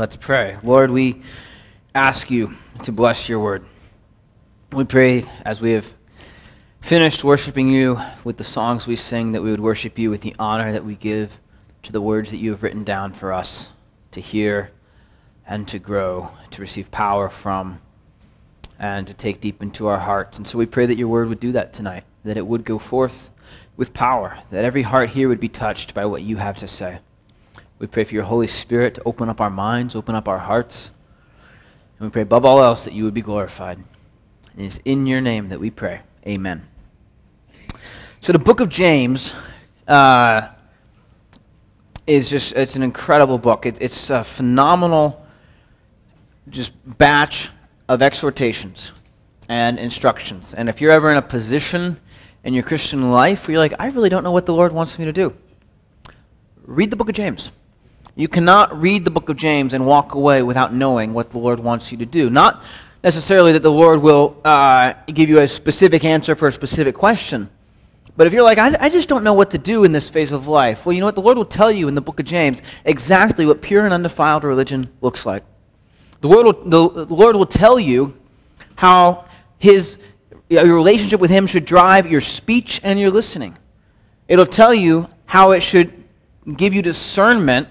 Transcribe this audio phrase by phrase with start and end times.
[0.00, 0.56] Let's pray.
[0.62, 1.20] Lord, we
[1.94, 3.66] ask you to bless your word.
[4.72, 5.92] We pray as we have
[6.80, 10.34] finished worshiping you with the songs we sing that we would worship you with the
[10.38, 11.38] honor that we give
[11.82, 13.72] to the words that you have written down for us
[14.12, 14.70] to hear
[15.46, 17.78] and to grow, to receive power from,
[18.78, 20.38] and to take deep into our hearts.
[20.38, 22.78] And so we pray that your word would do that tonight, that it would go
[22.78, 23.28] forth
[23.76, 27.00] with power, that every heart here would be touched by what you have to say.
[27.80, 30.90] We pray for your Holy Spirit to open up our minds, open up our hearts.
[31.98, 33.78] And we pray above all else that you would be glorified.
[34.54, 36.02] And it's in your name that we pray.
[36.26, 36.68] Amen.
[38.20, 39.32] So the book of James
[39.88, 40.48] uh,
[42.06, 43.64] is just, it's an incredible book.
[43.64, 45.26] It, it's a phenomenal
[46.50, 47.48] just batch
[47.88, 48.92] of exhortations
[49.48, 50.52] and instructions.
[50.52, 51.98] And if you're ever in a position
[52.44, 54.98] in your Christian life where you're like, I really don't know what the Lord wants
[54.98, 55.34] me to do,
[56.66, 57.50] read the book of James.
[58.16, 61.60] You cannot read the book of James and walk away without knowing what the Lord
[61.60, 62.28] wants you to do.
[62.30, 62.62] Not
[63.02, 67.48] necessarily that the Lord will uh, give you a specific answer for a specific question.
[68.16, 70.32] But if you're like, I, I, just don't know what to do in this phase
[70.32, 71.14] of life, well, you know what?
[71.14, 74.44] The Lord will tell you in the book of James exactly what pure and undefiled
[74.44, 75.44] religion looks like.
[76.20, 78.18] The Lord will, the, the Lord will tell you
[78.74, 79.24] how
[79.58, 79.98] his,
[80.48, 83.56] your relationship with Him should drive your speech and your listening.
[84.26, 85.92] It'll tell you how it should
[86.56, 87.68] give you discernment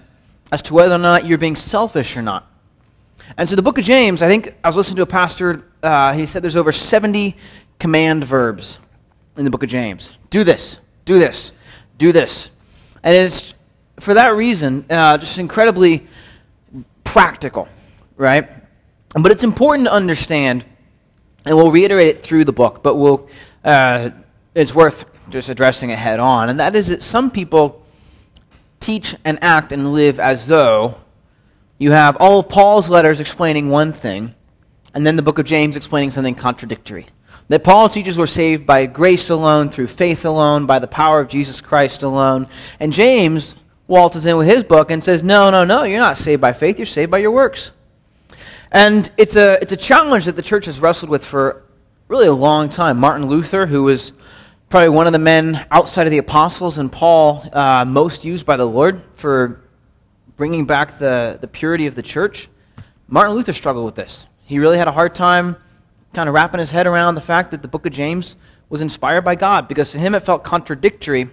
[0.51, 2.45] as to whether or not you're being selfish or not.
[3.37, 6.13] And so the book of James, I think I was listening to a pastor, uh,
[6.13, 7.35] he said there's over 70
[7.77, 8.79] command verbs
[9.37, 10.13] in the book of James.
[10.29, 11.51] Do this, do this,
[11.97, 12.49] do this.
[13.03, 13.53] And it's
[13.99, 16.07] for that reason uh, just incredibly
[17.03, 17.67] practical,
[18.17, 18.49] right?
[19.09, 20.65] But it's important to understand,
[21.45, 23.27] and we'll reiterate it through the book, but we'll,
[23.63, 24.11] uh,
[24.53, 26.49] it's worth just addressing it head on.
[26.49, 27.78] And that is that some people
[28.79, 30.95] teach and act and live as though
[31.77, 34.35] you have all of Paul's letters explaining one thing,
[34.93, 37.05] and then the book of James explaining something contradictory.
[37.47, 41.29] That Paul teaches we're saved by grace alone, through faith alone, by the power of
[41.29, 42.47] Jesus Christ alone.
[42.79, 43.55] And James
[43.87, 46.77] waltzes in with his book and says, No, no, no, you're not saved by faith,
[46.77, 47.71] you're saved by your works.
[48.71, 51.63] And it's a, it's a challenge that the church has wrestled with for
[52.07, 52.99] really a long time.
[52.99, 54.11] Martin Luther, who was
[54.69, 58.55] probably one of the men outside of the apostles and Paul uh, most used by
[58.55, 59.61] the Lord for
[60.37, 62.47] bringing back the, the purity of the church.
[63.07, 64.27] Martin Luther struggled with this.
[64.45, 65.55] He really had a hard time
[66.13, 68.35] kind of wrapping his head around the fact that the book of James
[68.69, 71.29] was inspired by God because to him it felt contradictory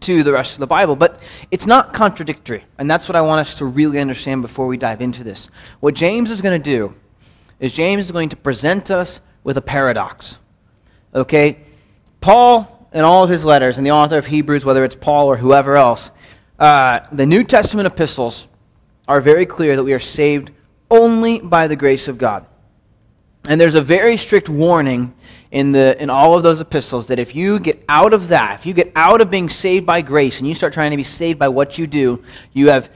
[0.00, 0.96] to the rest of the Bible.
[0.96, 1.20] But
[1.50, 2.64] it's not contradictory.
[2.78, 5.50] And that's what I want us to really understand before we dive into this.
[5.80, 6.94] What James is going to do
[7.60, 10.38] is James is going to present us with a paradox.
[11.14, 11.58] Okay?
[12.20, 15.36] Paul, in all of his letters, and the author of Hebrews, whether it's Paul or
[15.36, 16.10] whoever else,
[16.58, 18.46] uh, the New Testament epistles
[19.06, 20.50] are very clear that we are saved
[20.90, 22.46] only by the grace of God.
[23.48, 25.14] And there's a very strict warning
[25.50, 28.66] in, the, in all of those epistles that if you get out of that, if
[28.66, 31.38] you get out of being saved by grace and you start trying to be saved
[31.38, 32.90] by what you do, you have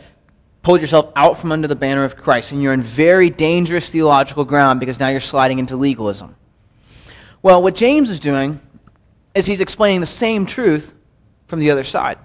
[0.62, 4.44] pulled yourself out from under the banner of Christ and you're in very dangerous theological
[4.44, 6.37] ground because now you're sliding into legalism.
[7.41, 8.61] Well, what James is doing
[9.34, 10.94] is he's explaining the same truth
[11.47, 12.19] from the other side.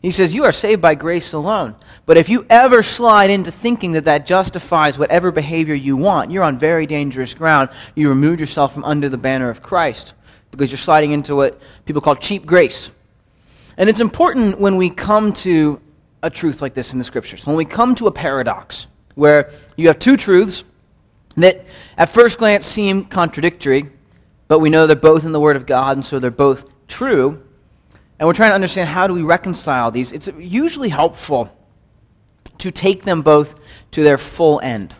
[0.00, 1.74] He says, You are saved by grace alone.
[2.06, 6.44] But if you ever slide into thinking that that justifies whatever behavior you want, you're
[6.44, 7.70] on very dangerous ground.
[7.94, 10.14] You remove yourself from under the banner of Christ
[10.50, 12.90] because you're sliding into what people call cheap grace.
[13.76, 15.80] And it's important when we come to
[16.22, 19.88] a truth like this in the scriptures, when we come to a paradox where you
[19.88, 20.64] have two truths
[21.36, 21.64] that
[21.96, 23.90] at first glance seem contradictory,
[24.48, 27.42] but we know they're both in the Word of God, and so they're both true.
[28.18, 30.12] And we're trying to understand how do we reconcile these.
[30.12, 31.54] It's usually helpful
[32.58, 33.54] to take them both
[33.92, 34.94] to their full end.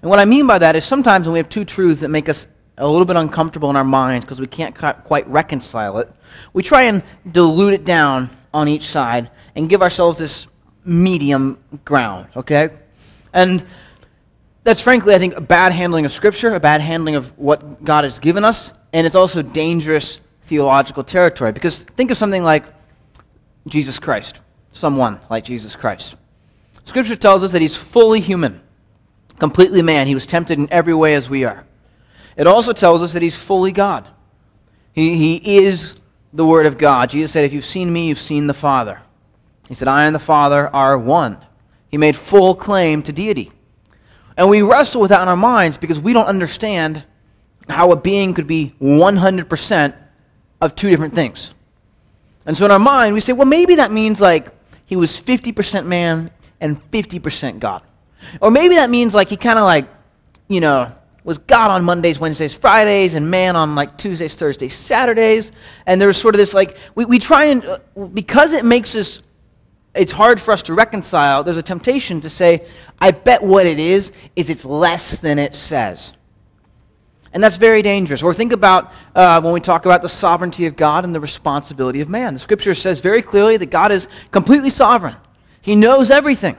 [0.00, 2.28] And what I mean by that is sometimes when we have two truths that make
[2.28, 2.46] us
[2.78, 6.10] a little bit uncomfortable in our minds because we can't quite reconcile it,
[6.54, 10.46] we try and dilute it down on each side and give ourselves this
[10.84, 12.70] medium ground, okay?
[13.34, 13.62] And
[14.70, 18.04] that's frankly, I think, a bad handling of Scripture, a bad handling of what God
[18.04, 21.50] has given us, and it's also dangerous theological territory.
[21.50, 22.64] Because think of something like
[23.66, 24.40] Jesus Christ,
[24.70, 26.14] someone like Jesus Christ.
[26.84, 28.60] Scripture tells us that he's fully human,
[29.40, 30.06] completely man.
[30.06, 31.64] He was tempted in every way as we are.
[32.36, 34.06] It also tells us that he's fully God.
[34.92, 35.94] He, he is
[36.32, 37.10] the Word of God.
[37.10, 39.00] Jesus said, If you've seen me, you've seen the Father.
[39.66, 41.38] He said, I and the Father are one.
[41.88, 43.50] He made full claim to deity.
[44.40, 47.04] And we wrestle with that in our minds because we don't understand
[47.68, 49.94] how a being could be 100%
[50.62, 51.52] of two different things.
[52.46, 54.48] And so in our mind, we say, well, maybe that means like
[54.86, 57.82] he was 50% man and 50% God.
[58.40, 59.86] Or maybe that means like he kind of like,
[60.48, 60.90] you know,
[61.22, 65.52] was God on Mondays, Wednesdays, Fridays, and man on like Tuesdays, Thursdays, Saturdays.
[65.84, 69.20] And there's sort of this like, we, we try and, uh, because it makes us,
[69.94, 72.66] it's hard for us to reconcile, there's a temptation to say,
[73.00, 76.12] I bet what it is, is it's less than it says.
[77.32, 78.22] And that's very dangerous.
[78.22, 82.00] Or think about uh, when we talk about the sovereignty of God and the responsibility
[82.00, 82.34] of man.
[82.34, 85.16] The scripture says very clearly that God is completely sovereign,
[85.60, 86.56] He knows everything.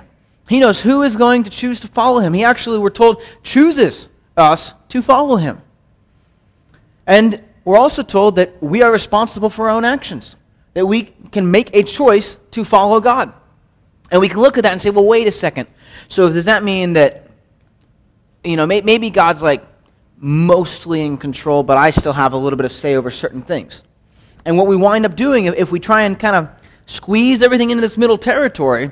[0.50, 2.34] He knows who is going to choose to follow Him.
[2.34, 5.62] He actually, we're told, chooses us to follow Him.
[7.08, 10.36] And we're also told that we are responsible for our own actions,
[10.74, 13.34] that we can make a choice to follow God.
[14.12, 15.68] And we can look at that and say, well, wait a second.
[16.08, 17.28] So does that mean that,
[18.44, 19.66] you know, maybe God's like,
[20.22, 23.82] mostly in control, but I still have a little bit of say over certain things.
[24.46, 26.50] And what we wind up doing, if we try and kind of
[26.86, 28.92] squeeze everything into this middle territory,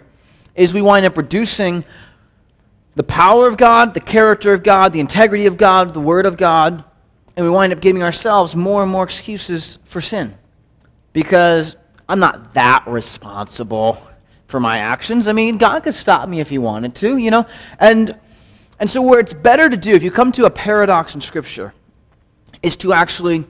[0.56, 1.86] is we wind up reducing
[2.96, 6.36] the power of God, the character of God, the integrity of God, the Word of
[6.36, 6.84] God,
[7.38, 10.36] and we wind up giving ourselves more and more excuses for sin.
[11.20, 11.76] Because
[12.08, 14.02] I'm not that responsible
[14.48, 15.28] for my actions.
[15.28, 17.46] I mean, God could stop me if He wanted to, you know?
[17.78, 18.18] And
[18.80, 21.74] and so, where it's better to do, if you come to a paradox in Scripture,
[22.64, 23.44] is to actually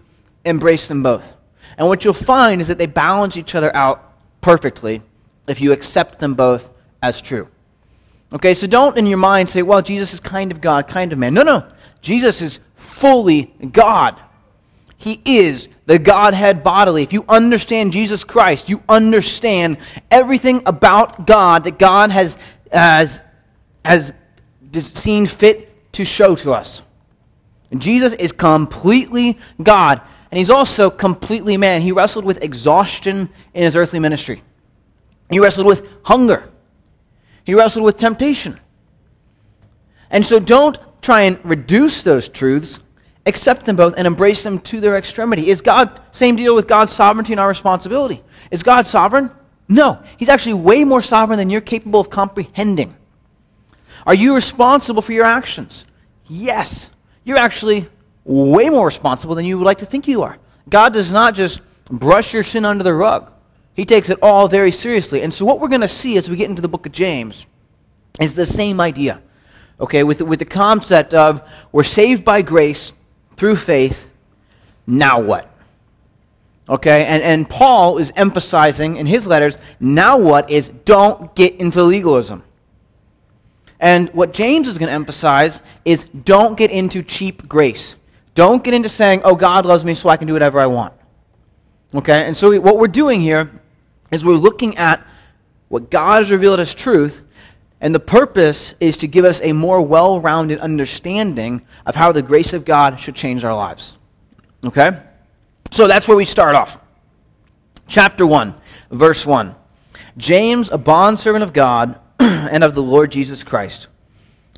[0.44, 1.34] embrace them both.
[1.78, 5.04] And what you'll find is that they balance each other out perfectly
[5.48, 6.72] if you accept them both
[7.04, 7.48] as true.
[8.34, 11.20] Okay, so don't in your mind say, well, Jesus is kind of God, kind of
[11.20, 11.36] man.
[11.36, 11.68] No, no.
[12.02, 14.20] Jesus is fully God.
[14.98, 17.02] He is the Godhead bodily.
[17.02, 19.80] If you understand Jesus Christ, you understand
[20.12, 22.38] everything about God that God has,
[22.72, 23.24] has,
[23.84, 24.14] has
[24.78, 26.84] seen fit to show to us.
[27.72, 30.00] And Jesus is completely God,
[30.30, 31.82] and he's also completely man.
[31.82, 34.44] He wrestled with exhaustion in his earthly ministry,
[35.32, 36.52] he wrestled with hunger,
[37.46, 38.60] he wrestled with temptation.
[40.12, 42.78] And so don't try and reduce those truths,
[43.30, 45.50] accept them both, and embrace them to their extremity.
[45.50, 48.22] Is God, same deal with God's sovereignty and our responsibility.
[48.52, 49.32] Is God sovereign?
[49.70, 50.04] No.
[50.18, 52.96] He's actually way more sovereign than you're capable of comprehending.
[54.06, 55.86] Are you responsible for your actions?
[56.28, 56.90] Yes.
[57.24, 57.88] You're actually
[58.26, 60.38] way more responsible than you would like to think you are.
[60.70, 63.32] God does not just brush your sin under the rug,
[63.76, 65.22] He takes it all very seriously.
[65.22, 67.46] And so, what we're going to see as we get into the book of James
[68.20, 69.22] is the same idea.
[69.80, 71.42] Okay, with, with the concept of
[71.72, 72.92] we're saved by grace
[73.40, 74.10] through faith,
[74.86, 75.50] now what?
[76.68, 81.82] Okay, and, and Paul is emphasizing in his letters, now what is don't get into
[81.82, 82.44] legalism.
[83.80, 87.96] And what James is going to emphasize is don't get into cheap grace.
[88.36, 90.94] Don't get into saying, oh, God loves me so I can do whatever I want.
[91.96, 92.26] Okay?
[92.26, 93.62] And so what we're doing here
[94.12, 95.06] is we're looking at
[95.70, 97.22] what God has revealed as truth,
[97.82, 102.22] and the purpose is to give us a more well rounded understanding of how the
[102.22, 103.98] grace of God should change our lives.
[104.64, 105.00] Okay?
[105.72, 106.78] So that's where we start off.
[107.88, 108.54] Chapter 1,
[108.92, 109.56] verse 1.
[110.18, 113.88] James, a bondservant of God and of the Lord Jesus Christ.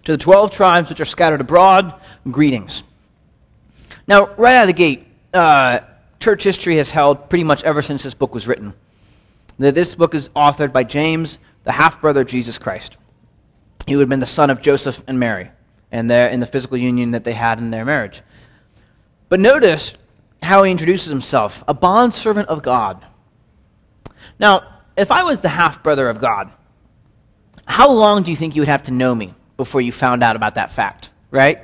[0.05, 1.93] To the 12 tribes which are scattered abroad,
[2.29, 2.83] greetings.
[4.07, 5.81] Now, right out of the gate, uh,
[6.19, 8.73] church history has held pretty much ever since this book was written
[9.61, 12.97] that this book is authored by James, the half brother of Jesus Christ.
[13.87, 15.51] He would have been the son of Joseph and Mary,
[15.91, 18.21] and their, in the physical union that they had in their marriage.
[19.29, 19.93] But notice
[20.43, 23.05] how he introduces himself a bondservant of God.
[24.39, 26.51] Now, if I was the half brother of God,
[27.65, 30.35] how long do you think you would have to know me before you found out
[30.35, 31.59] about that fact, right?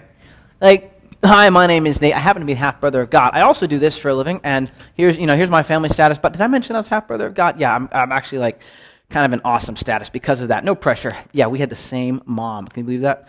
[0.62, 0.94] Like,
[1.24, 2.16] hi, my name is Nate.
[2.16, 3.32] I happen to be half brother of God.
[3.34, 6.20] I also do this for a living, and here's, you know, here's my family status.
[6.20, 7.60] But did I mention I was half brother of God?
[7.60, 8.62] Yeah, I'm, I'm actually like
[9.10, 10.64] kind of an awesome status because of that.
[10.64, 11.16] No pressure.
[11.32, 12.68] Yeah, we had the same mom.
[12.68, 13.28] Can you believe that?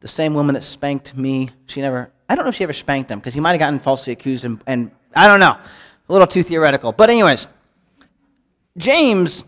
[0.00, 1.48] The same woman that spanked me.
[1.66, 3.78] She never, I don't know if she ever spanked him because he might have gotten
[3.78, 5.56] falsely accused, and, and I don't know.
[6.08, 6.92] A little too theoretical.
[6.92, 7.46] But, anyways,
[8.76, 9.44] James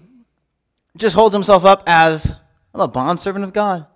[0.97, 2.35] just holds himself up as
[2.75, 3.87] I'm a bondservant of God.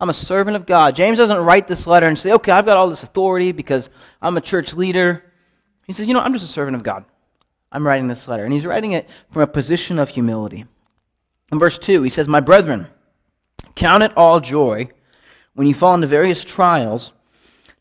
[0.00, 0.96] I'm a servant of God.
[0.96, 3.90] James doesn't write this letter and say, okay, I've got all this authority because
[4.22, 5.24] I'm a church leader.
[5.86, 7.04] He says, you know, I'm just a servant of God.
[7.70, 8.44] I'm writing this letter.
[8.44, 10.64] And he's writing it from a position of humility.
[11.52, 12.86] In verse 2, he says, My brethren,
[13.74, 14.88] count it all joy
[15.54, 17.12] when you fall into various trials,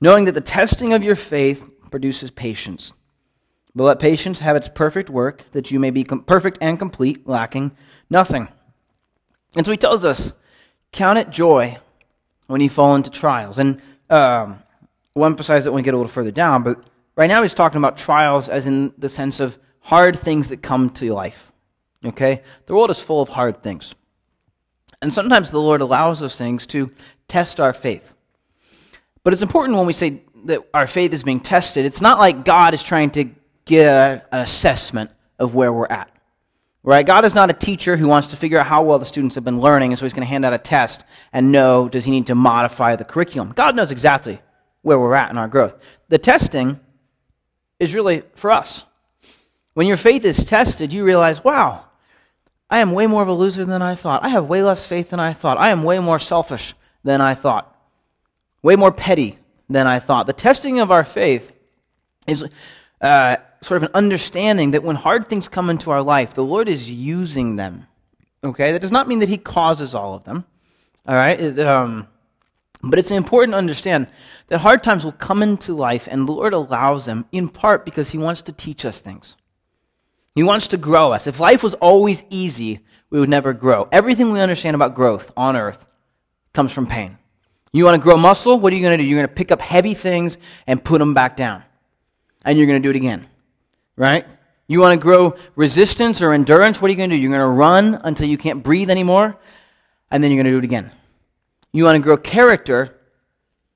[0.02, 2.94] knowing that the testing of your faith produces patience.
[3.76, 7.28] But let patience have its perfect work, that you may be com- perfect and complete,
[7.28, 7.76] lacking
[8.10, 8.48] nothing.
[9.56, 10.34] And so he tells us,
[10.92, 11.78] count it joy
[12.48, 13.60] when you fall into trials.
[13.60, 14.62] And um,
[15.14, 16.84] we'll emphasize that when we get a little further down, but
[17.16, 20.90] right now he's talking about trials as in the sense of hard things that come
[20.92, 21.49] to life.
[22.04, 22.44] Okay?
[22.66, 23.94] The world is full of hard things.
[25.02, 26.92] And sometimes the Lord allows those things to
[27.28, 28.14] test our faith.
[29.24, 32.46] But it's important when we say that our faith is being tested, it's not like
[32.46, 33.30] God is trying to
[33.66, 36.10] get a, an assessment of where we're at.
[36.82, 37.06] Right?
[37.06, 39.44] God is not a teacher who wants to figure out how well the students have
[39.44, 41.04] been learning, and so he's going to hand out a test
[41.34, 43.52] and know does he need to modify the curriculum.
[43.52, 44.40] God knows exactly
[44.82, 45.78] where we're at in our growth.
[46.08, 46.80] The testing
[47.80, 48.86] is really for us.
[49.74, 51.86] When your faith is tested, you realize, wow,
[52.70, 54.24] I am way more of a loser than I thought.
[54.24, 55.58] I have way less faith than I thought.
[55.58, 57.76] I am way more selfish than I thought,
[58.62, 60.28] way more petty than I thought.
[60.28, 61.54] The testing of our faith
[62.28, 62.46] is
[63.02, 66.70] uh, sort of an understanding that when hard things come into our life, the Lord
[66.70, 67.88] is using them.
[68.44, 68.72] Okay?
[68.72, 70.46] That does not mean that He causes all of them.
[71.08, 71.40] All right?
[71.40, 72.08] It, um,
[72.82, 74.08] but it's important to understand
[74.48, 78.12] that hard times will come into life, and the Lord allows them in part because
[78.12, 79.36] He wants to teach us things.
[80.40, 81.28] He wants to grow us.
[81.28, 82.80] If life was always easy,
[83.10, 83.88] we would never grow.
[83.92, 85.86] Everything we understand about growth on earth
[86.54, 87.18] comes from pain.
[87.74, 88.60] You want to grow muscle?
[88.60, 89.08] What are you going to do?
[89.08, 91.64] You're going to pick up heavy things and put them back down.
[92.46, 93.28] And you're going to do it again
[94.00, 94.26] right?
[94.68, 96.82] You want to grow resistance or endurance?
[96.82, 97.22] What are you going to do?
[97.22, 99.38] You're going to run until you can't breathe anymore,
[100.10, 100.90] and then you're going to do it again.
[101.74, 102.98] You want to grow character?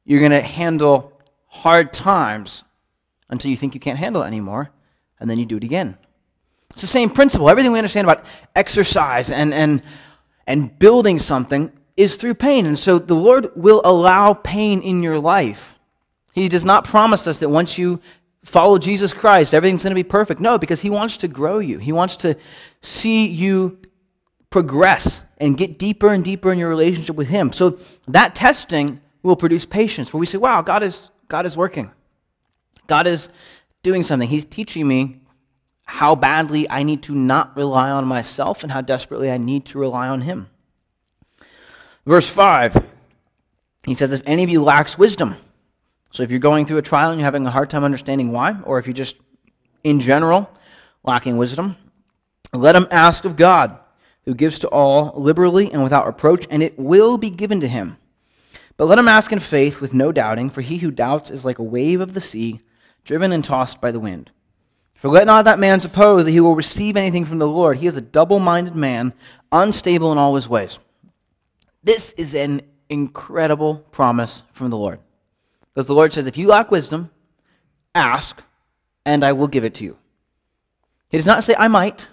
[0.05, 2.63] You're going to handle hard times
[3.29, 4.71] until you think you can't handle it anymore,
[5.19, 5.97] and then you do it again.
[6.73, 7.49] It's the same principle.
[7.49, 8.25] Everything we understand about
[8.55, 9.81] exercise and, and,
[10.45, 12.65] and building something is through pain.
[12.65, 15.79] And so the Lord will allow pain in your life.
[16.33, 18.01] He does not promise us that once you
[18.43, 20.41] follow Jesus Christ, everything's going to be perfect.
[20.41, 21.77] No, because He wants to grow you.
[21.77, 22.35] He wants to
[22.81, 23.79] see you
[24.49, 27.53] progress and get deeper and deeper in your relationship with Him.
[27.53, 27.77] So
[28.07, 31.91] that testing will produce patience, where we say, wow, God is, God is working.
[32.87, 33.29] God is
[33.83, 34.27] doing something.
[34.27, 35.21] He's teaching me
[35.93, 39.77] how badly I need to not rely on myself and how desperately I need to
[39.77, 40.49] rely on Him.
[42.03, 42.83] Verse 5,
[43.85, 45.35] he says, If any of you lacks wisdom,
[46.09, 48.59] so if you're going through a trial and you're having a hard time understanding why,
[48.63, 49.17] or if you're just
[49.83, 50.49] in general
[51.03, 51.77] lacking wisdom,
[52.53, 53.77] let him ask of God,
[54.25, 57.97] who gives to all liberally and without reproach, and it will be given to him.
[58.77, 61.59] But let him ask in faith with no doubting, for he who doubts is like
[61.59, 62.61] a wave of the sea,
[63.05, 64.31] driven and tossed by the wind.
[65.03, 67.77] For let not that man suppose that he will receive anything from the Lord.
[67.77, 69.11] He is a double minded man,
[69.51, 70.79] unstable in all his ways.
[71.83, 74.99] This is an incredible promise from the Lord.
[75.73, 77.09] Because the Lord says, if you lack wisdom,
[77.93, 78.41] ask,
[79.05, 79.97] and I will give it to you.
[81.09, 82.07] He does not say, I might.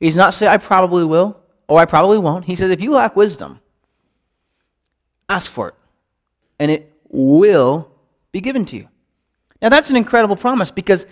[0.00, 1.38] He does not say, I probably will,
[1.68, 2.46] or I probably won't.
[2.46, 3.60] He says, if you lack wisdom,
[5.28, 5.74] ask for it,
[6.58, 7.92] and it will
[8.32, 8.88] be given to you.
[9.60, 11.04] Now, that's an incredible promise because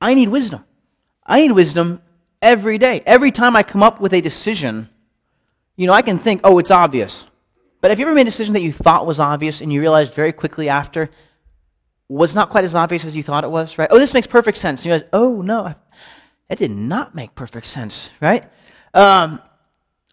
[0.00, 0.64] I need wisdom.
[1.24, 2.02] I need wisdom
[2.40, 3.02] every day.
[3.04, 4.88] Every time I come up with a decision,
[5.76, 7.26] you know, I can think, oh, it's obvious.
[7.80, 10.14] But have you ever made a decision that you thought was obvious and you realized
[10.14, 11.10] very quickly after
[12.08, 13.88] was not quite as obvious as you thought it was, right?
[13.90, 14.80] Oh, this makes perfect sense.
[14.80, 15.74] And you realize, oh, no,
[16.48, 18.44] that did not make perfect sense, right?
[18.94, 19.40] Um,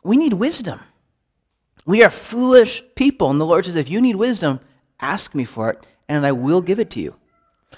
[0.04, 0.80] we need wisdom.
[1.86, 3.30] We are foolish people.
[3.30, 4.60] And the Lord says, if you need wisdom,
[5.00, 7.16] ask me for it, and I will give it to you.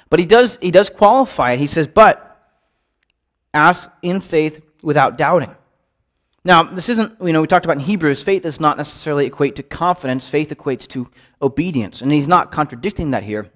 [0.09, 1.59] But he does, he does qualify it.
[1.59, 2.23] He says, but
[3.53, 5.55] ask in faith without doubting.
[6.45, 9.57] Now, this isn't, you know, we talked about in Hebrews, faith does not necessarily equate
[9.57, 10.29] to confidence.
[10.29, 11.09] Faith equates to
[11.41, 12.01] obedience.
[12.01, 13.51] And he's not contradicting that here.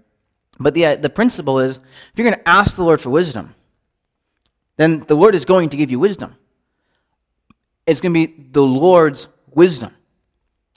[0.60, 1.84] But the, uh, the principle is if
[2.16, 3.56] you're going to ask the Lord for wisdom,
[4.78, 6.36] then the Lord is going to give you wisdom.
[7.88, 9.96] It's going to be the Lord's wisdom,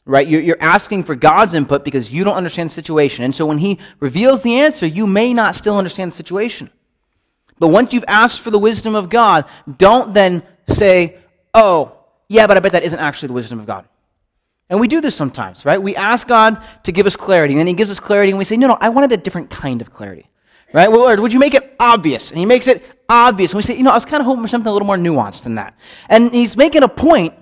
[0.07, 0.27] right?
[0.27, 3.25] You're, asking for God's input because you don't understand the situation.
[3.25, 6.71] And so when He reveals the answer, you may not still understand the situation.
[7.59, 9.47] But once you've asked for the wisdom of God,
[9.79, 11.19] don't then say,
[11.55, 11.97] oh,
[12.29, 13.87] yeah, but I bet that isn't actually the wisdom of God.
[14.69, 15.81] And we do this sometimes, right?
[15.81, 18.45] We ask God to give us clarity, and then He gives us clarity, and we
[18.45, 20.29] say, No, no, I wanted a different kind of clarity.
[20.73, 20.91] Right?
[20.91, 22.31] Well, Lord, would you make it obvious?
[22.31, 23.53] And He makes it obvious.
[23.53, 24.97] And we say, You know, I was kind of hoping for something a little more
[24.97, 25.79] nuanced than that.
[26.09, 27.35] And He's making a point.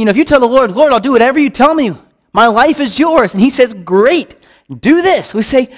[0.00, 1.92] You know, if you tell the Lord, Lord, I'll do whatever you tell me,
[2.32, 3.34] my life is yours.
[3.34, 4.34] And He says, Great,
[4.70, 5.34] do this.
[5.34, 5.68] We say,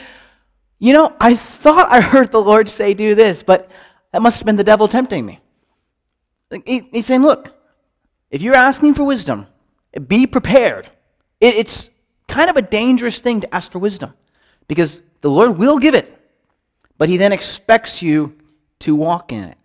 [0.79, 3.69] You know, I thought I heard the Lord say, Do this, but
[4.13, 5.41] that must have been the devil tempting me.
[6.65, 7.53] He's saying, Look,
[8.31, 9.49] if you're asking for wisdom,
[10.07, 10.89] be prepared.
[11.41, 11.91] It, it's
[12.29, 14.15] kind of a dangerous thing to ask for wisdom
[14.69, 16.17] because the Lord will give it,
[16.97, 18.39] but He then expects you
[18.79, 19.59] to walk in it.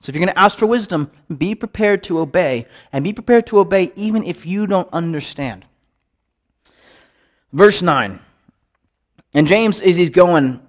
[0.00, 3.46] So if you're going to ask for wisdom, be prepared to obey, and be prepared
[3.48, 5.64] to obey even if you don't understand.
[7.52, 8.20] Verse 9.
[9.34, 10.60] And James, is he's going,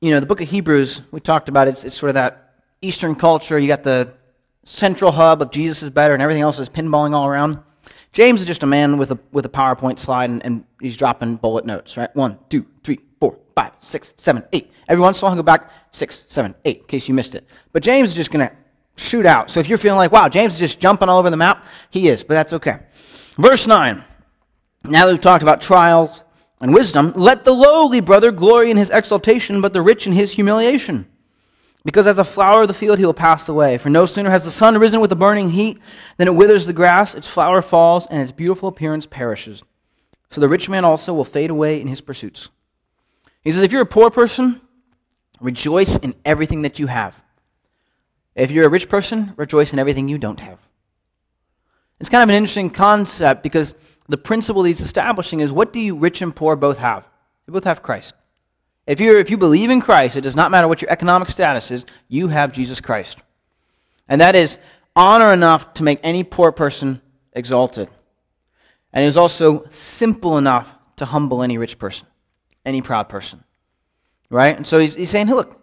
[0.00, 2.54] you know, the book of Hebrews, we talked about it, it's, it's sort of that
[2.82, 3.58] Eastern culture.
[3.58, 4.12] You got the
[4.64, 7.58] central hub of Jesus is better and everything else is pinballing all around.
[8.12, 11.36] James is just a man with a, with a PowerPoint slide and, and he's dropping
[11.36, 12.14] bullet notes, right?
[12.16, 14.72] One, two, three, four, five, six, seven, eight.
[14.88, 17.34] Every once in a while, he'll go back six, seven, eight, in case you missed
[17.34, 17.46] it.
[17.72, 18.54] But James is just going to
[19.00, 19.50] shoot out.
[19.50, 22.08] So if you're feeling like, wow, James is just jumping all over the map, he
[22.08, 22.80] is, but that's okay.
[23.36, 24.04] Verse 9.
[24.84, 26.24] Now that we've talked about trials
[26.60, 30.32] and wisdom, let the lowly brother glory in his exaltation, but the rich in his
[30.32, 31.06] humiliation.
[31.84, 33.78] Because as a flower of the field he will pass away.
[33.78, 35.78] For no sooner has the sun risen with a burning heat
[36.18, 39.62] than it withers the grass, its flower falls, and its beautiful appearance perishes.
[40.30, 42.50] So the rich man also will fade away in his pursuits.
[43.42, 44.60] He says, if you're a poor person,
[45.40, 47.22] rejoice in everything that you have.
[48.34, 50.58] If you're a rich person, rejoice in everything you don't have.
[51.98, 53.74] It's kind of an interesting concept because
[54.08, 57.06] the principle he's establishing is what do you rich and poor both have?
[57.46, 58.14] They both have Christ.
[58.86, 61.70] If, you if you believe in Christ, it does not matter what your economic status
[61.70, 63.18] is, you have Jesus Christ.
[64.08, 64.58] And that is
[64.96, 67.00] honor enough to make any poor person
[67.32, 67.88] exalted.
[68.92, 72.06] And it is also simple enough to humble any rich person,
[72.64, 73.44] any proud person.
[74.28, 74.56] Right?
[74.56, 75.59] And so he's, he's saying, hey, look,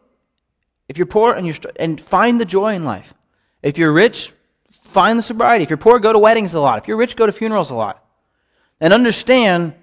[0.89, 3.13] if you're poor and, you're, and find the joy in life.
[3.61, 4.33] If you're rich,
[4.85, 5.63] find the sobriety.
[5.63, 6.79] If you're poor, go to weddings a lot.
[6.79, 8.03] If you're rich, go to funerals a lot.
[8.79, 9.75] And understand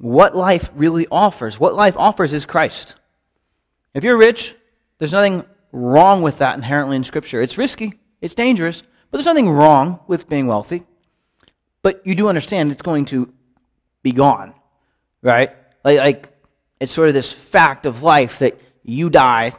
[0.00, 1.58] what life really offers.
[1.58, 2.94] What life offers is Christ.
[3.94, 4.54] If you're rich,
[4.98, 7.42] there's nothing wrong with that inherently in Scripture.
[7.42, 10.84] It's risky, it's dangerous, but there's nothing wrong with being wealthy.
[11.82, 13.32] But you do understand it's going to
[14.02, 14.54] be gone,
[15.22, 15.54] right?
[15.84, 16.32] Like, like
[16.80, 19.52] it's sort of this fact of life that you die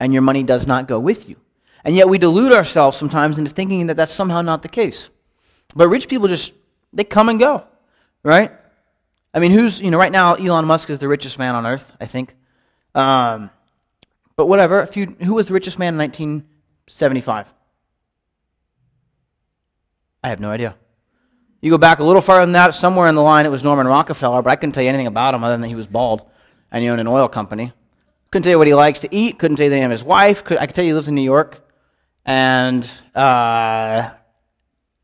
[0.00, 1.36] and your money does not go with you.
[1.84, 5.10] And yet we delude ourselves sometimes into thinking that that's somehow not the case.
[5.76, 6.52] But rich people just,
[6.92, 7.64] they come and go,
[8.22, 8.52] right?
[9.32, 11.92] I mean, who's, you know, right now Elon Musk is the richest man on earth,
[12.00, 12.34] I think.
[12.94, 13.50] Um,
[14.36, 17.46] but whatever, if you, who was the richest man in 1975?
[20.24, 20.74] I have no idea.
[21.60, 23.86] You go back a little farther than that, somewhere in the line it was Norman
[23.86, 26.22] Rockefeller, but I couldn't tell you anything about him other than that he was bald
[26.72, 27.72] and he owned an oil company.
[28.30, 30.04] Couldn't tell you what he likes to eat, couldn't tell you the name of his
[30.04, 30.44] wife.
[30.44, 31.66] Could, I could tell you he lives in New York.
[32.24, 34.10] And, uh,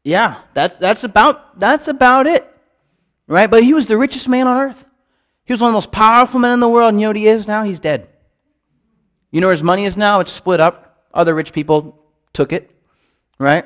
[0.04, 2.48] yeah, that's, that's, about, that's about it.
[3.26, 3.50] Right?
[3.50, 4.84] But he was the richest man on earth.
[5.44, 6.90] He was one of the most powerful men in the world.
[6.90, 7.64] And you know what he is now?
[7.64, 8.08] He's dead.
[9.32, 10.20] You know where his money is now?
[10.20, 11.04] It's split up.
[11.12, 12.00] Other rich people
[12.32, 12.70] took it.
[13.38, 13.64] Right?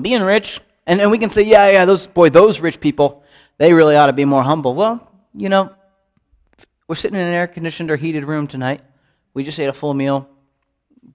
[0.00, 3.24] Being rich, and, and we can say, yeah, yeah, those boy, those rich people,
[3.56, 4.74] they really ought to be more humble.
[4.74, 5.72] Well, you know,
[6.88, 8.82] we're sitting in an air conditioned or heated room tonight.
[9.34, 10.28] We just ate a full meal.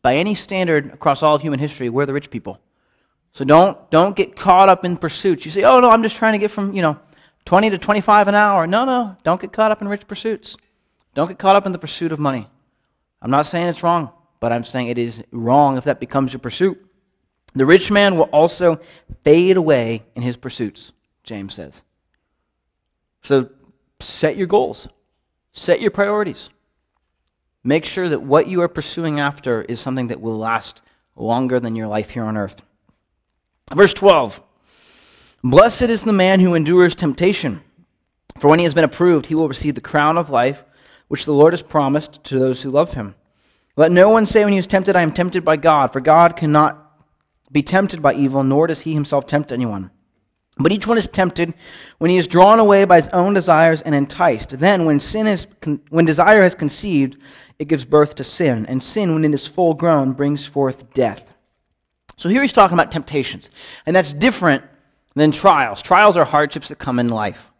[0.01, 2.59] By any standard across all of human history, we're the rich people.
[3.33, 5.45] So don't don't get caught up in pursuits.
[5.45, 6.99] You say, "Oh no, I'm just trying to get from, you know,
[7.45, 8.67] 20 to 25 an hour.
[8.67, 10.57] No, no, don't get caught up in rich pursuits.
[11.13, 12.47] Don't get caught up in the pursuit of money.
[13.21, 16.39] I'm not saying it's wrong, but I'm saying it is wrong if that becomes your
[16.39, 16.83] pursuit.
[17.53, 18.79] The rich man will also
[19.23, 21.83] fade away in his pursuits, James says.
[23.23, 23.49] So
[23.99, 24.87] set your goals,
[25.53, 26.49] set your priorities.
[27.63, 30.81] Make sure that what you are pursuing after is something that will last
[31.15, 32.61] longer than your life here on earth.
[33.73, 34.41] Verse 12
[35.43, 37.61] Blessed is the man who endures temptation,
[38.37, 40.63] for when he has been approved, he will receive the crown of life
[41.07, 43.15] which the Lord has promised to those who love him.
[43.75, 46.35] Let no one say when he is tempted, I am tempted by God, for God
[46.35, 46.77] cannot
[47.51, 49.91] be tempted by evil, nor does he himself tempt anyone.
[50.63, 51.53] But each one is tempted
[51.97, 54.59] when he is drawn away by his own desires and enticed.
[54.59, 55.47] Then, when sin is,
[55.89, 57.17] when desire has conceived,
[57.59, 61.35] it gives birth to sin, and sin, when it is full grown, brings forth death.
[62.17, 63.49] So here he's talking about temptations,
[63.85, 64.63] and that's different
[65.15, 65.81] than trials.
[65.81, 67.51] Trials are hardships that come in life.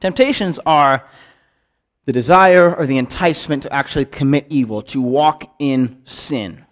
[0.00, 1.08] Temptations are
[2.06, 6.64] the desire or the enticement to actually commit evil, to walk in sin.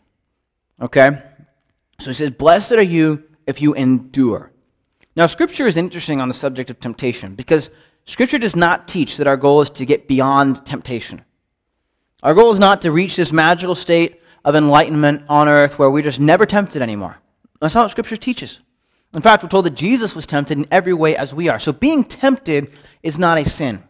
[0.80, 1.22] Okay?
[2.00, 4.50] So he says, Blessed are you if you endure.
[5.16, 7.70] Now, Scripture is interesting on the subject of temptation because
[8.04, 11.24] Scripture does not teach that our goal is to get beyond temptation.
[12.22, 16.02] Our goal is not to reach this magical state of enlightenment on earth where we're
[16.02, 17.18] just never tempted anymore.
[17.60, 18.58] That's not what Scripture teaches.
[19.14, 21.60] In fact, we're told that Jesus was tempted in every way as we are.
[21.60, 22.72] So being tempted
[23.02, 23.82] is not a sin.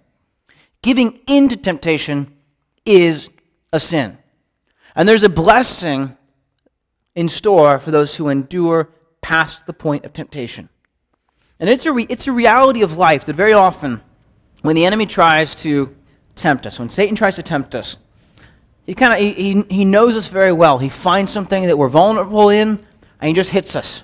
[0.83, 2.37] Giving into temptation
[2.85, 3.31] is
[3.73, 4.19] a sin.
[4.95, 6.17] And there's a blessing
[7.15, 8.91] in store for those who endure
[9.23, 10.69] past the point of temptation.
[11.61, 14.01] And it's a, re- it's a reality of life that very often,
[14.62, 15.95] when the enemy tries to
[16.35, 17.97] tempt us, when Satan tries to tempt us,
[18.87, 20.79] he kind of he, he, he knows us very well.
[20.79, 22.69] He finds something that we're vulnerable in,
[23.21, 24.03] and he just hits us.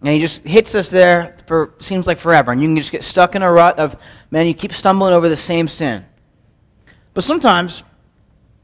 [0.00, 2.52] And he just hits us there for seems like forever.
[2.52, 3.96] And you can just get stuck in a rut of,
[4.30, 6.04] man, you keep stumbling over the same sin.
[7.14, 7.84] But sometimes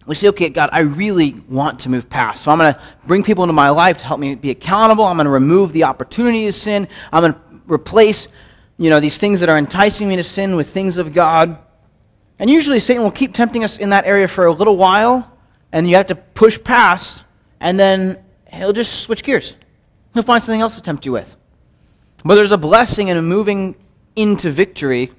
[0.06, 2.42] we say, okay, God, I really want to move past.
[2.42, 5.04] So I'm going to bring people into my life to help me be accountable.
[5.04, 6.88] I'm going to remove the opportunity of sin.
[7.12, 8.28] I'm going to replace
[8.78, 11.58] you know, these things that are enticing me to sin with things of God.
[12.38, 15.30] And usually Satan will keep tempting us in that area for a little while,
[15.72, 17.24] and you have to push past,
[17.60, 19.56] and then he'll just switch gears.
[20.14, 21.36] He'll find something else to tempt you with.
[22.24, 23.74] But there's a blessing in a moving
[24.14, 25.12] into victory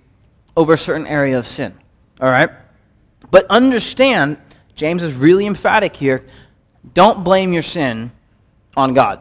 [0.56, 1.78] over a certain area of sin.
[2.22, 2.50] All right?
[3.30, 4.38] But understand,
[4.76, 6.26] James is really emphatic here
[6.94, 8.12] don't blame your sin
[8.76, 9.20] on God.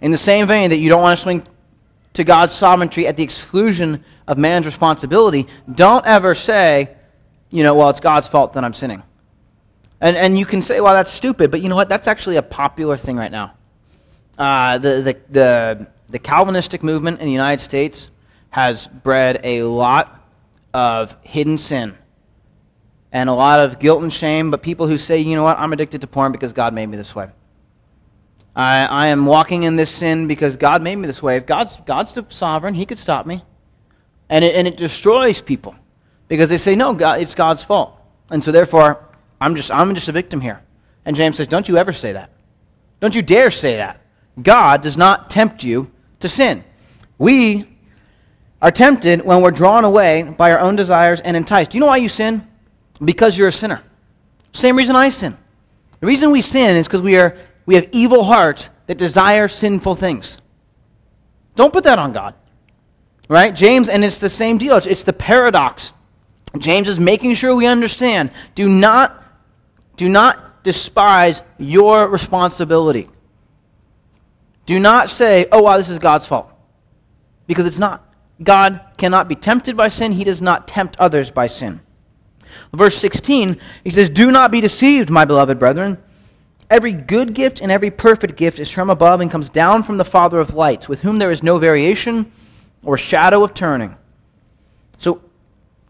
[0.00, 1.46] In the same vein that you don't want to swing
[2.14, 6.94] to God's sovereignty at the exclusion of man's responsibility, don't ever say,
[7.50, 9.02] you know, well, it's God's fault that I'm sinning.
[10.00, 11.88] And, and you can say, well, that's stupid, but you know what?
[11.88, 13.54] That's actually a popular thing right now.
[14.36, 18.08] Uh, the, the, the, the Calvinistic movement in the United States
[18.50, 20.20] has bred a lot
[20.74, 21.96] of hidden sin
[23.12, 25.72] and a lot of guilt and shame, but people who say, you know what, I'm
[25.72, 27.28] addicted to porn because God made me this way.
[28.54, 31.36] I, I am walking in this sin because God made me this way.
[31.36, 33.42] If God's, God's the sovereign, He could stop me.
[34.28, 35.74] And it, and it destroys people
[36.28, 37.98] because they say, no, God, it's God's fault.
[38.30, 39.04] And so therefore,
[39.40, 40.62] I'm just, I'm just a victim here.
[41.04, 42.30] And James says, don't you ever say that.
[43.00, 44.00] Don't you dare say that.
[44.40, 46.64] God does not tempt you to sin.
[47.18, 47.66] We
[48.60, 51.70] are tempted when we're drawn away by our own desires and enticed.
[51.70, 52.46] Do you know why you sin?
[53.04, 53.82] Because you're a sinner.
[54.52, 55.36] Same reason I sin.
[56.00, 59.96] The reason we sin is because we are we have evil hearts that desire sinful
[59.96, 60.38] things.
[61.54, 62.36] Don't put that on God.
[63.28, 63.54] Right?
[63.54, 64.76] James, and it's the same deal.
[64.76, 65.92] It's, it's the paradox.
[66.58, 68.32] James is making sure we understand.
[68.54, 69.22] Do not,
[69.96, 73.08] do not despise your responsibility.
[74.66, 76.52] Do not say, oh, wow, this is God's fault.
[77.46, 78.12] Because it's not.
[78.42, 81.80] God cannot be tempted by sin, He does not tempt others by sin.
[82.72, 86.02] Verse 16, he says, Do not be deceived, my beloved brethren.
[86.72, 90.06] Every good gift and every perfect gift is from above and comes down from the
[90.06, 92.32] Father of lights, with whom there is no variation
[92.82, 93.94] or shadow of turning.
[94.96, 95.20] So,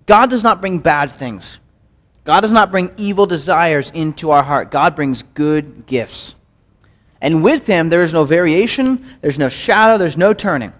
[0.06, 1.60] God does not bring bad things.
[2.24, 4.72] God does not bring evil desires into our heart.
[4.72, 6.34] God brings good gifts.
[7.20, 10.72] And with Him, there is no variation, there's no shadow, there's no turning.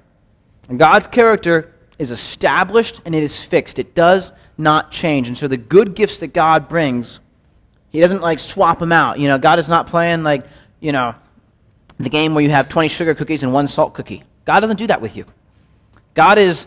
[0.68, 3.78] And God's character is established and it is fixed.
[3.78, 5.28] It does not change.
[5.28, 7.20] And so the good gifts that God brings
[7.92, 9.18] he doesn't like swap them out.
[9.18, 10.44] You know, God is not playing like,
[10.80, 11.14] you know,
[11.98, 14.24] the game where you have 20 sugar cookies and one salt cookie.
[14.44, 15.26] God doesn't do that with you.
[16.14, 16.66] God is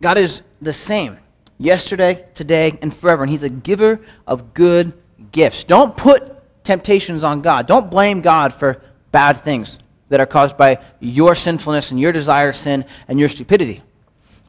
[0.00, 1.18] God is the same
[1.58, 3.22] yesterday, today, and forever.
[3.22, 4.92] And He's a giver of good
[5.32, 5.64] gifts.
[5.64, 6.32] Don't put
[6.64, 7.66] temptations on God.
[7.66, 9.78] Don't blame God for bad things
[10.10, 13.82] that are caused by your sinfulness and your desire sin and your stupidity.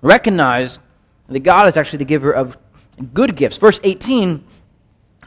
[0.02, 0.80] Recognize
[1.28, 2.58] that God is actually the giver of
[3.14, 3.58] good gifts.
[3.58, 4.44] Verse 18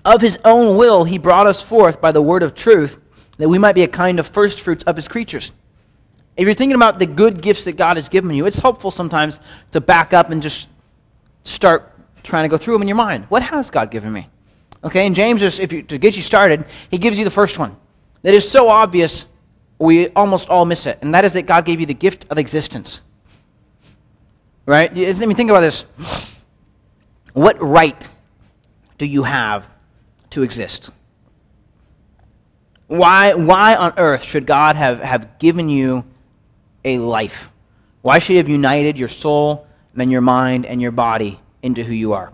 [0.04, 2.98] of his own will, he brought us forth by the word of truth,
[3.38, 5.52] that we might be a kind of first fruits of his creatures.
[6.36, 9.38] If you're thinking about the good gifts that God has given you, it's helpful sometimes
[9.72, 10.68] to back up and just
[11.44, 13.26] start trying to go through them in your mind.
[13.28, 14.28] What has God given me?
[14.82, 17.58] Okay, and James, just, if you, to get you started, he gives you the first
[17.58, 17.76] one.
[18.22, 19.26] That is so obvious,
[19.78, 20.98] we almost all miss it.
[21.02, 23.00] And that is that God gave you the gift of existence.
[24.64, 24.94] Right?
[24.94, 25.84] Let me think about this.
[27.32, 28.08] What right
[28.98, 29.68] do you have
[30.30, 30.90] to exist.
[32.86, 36.04] Why, why on earth should God have, have given you
[36.84, 37.50] a life?
[38.02, 41.92] Why should He have united your soul, then your mind, and your body into who
[41.92, 42.32] you are?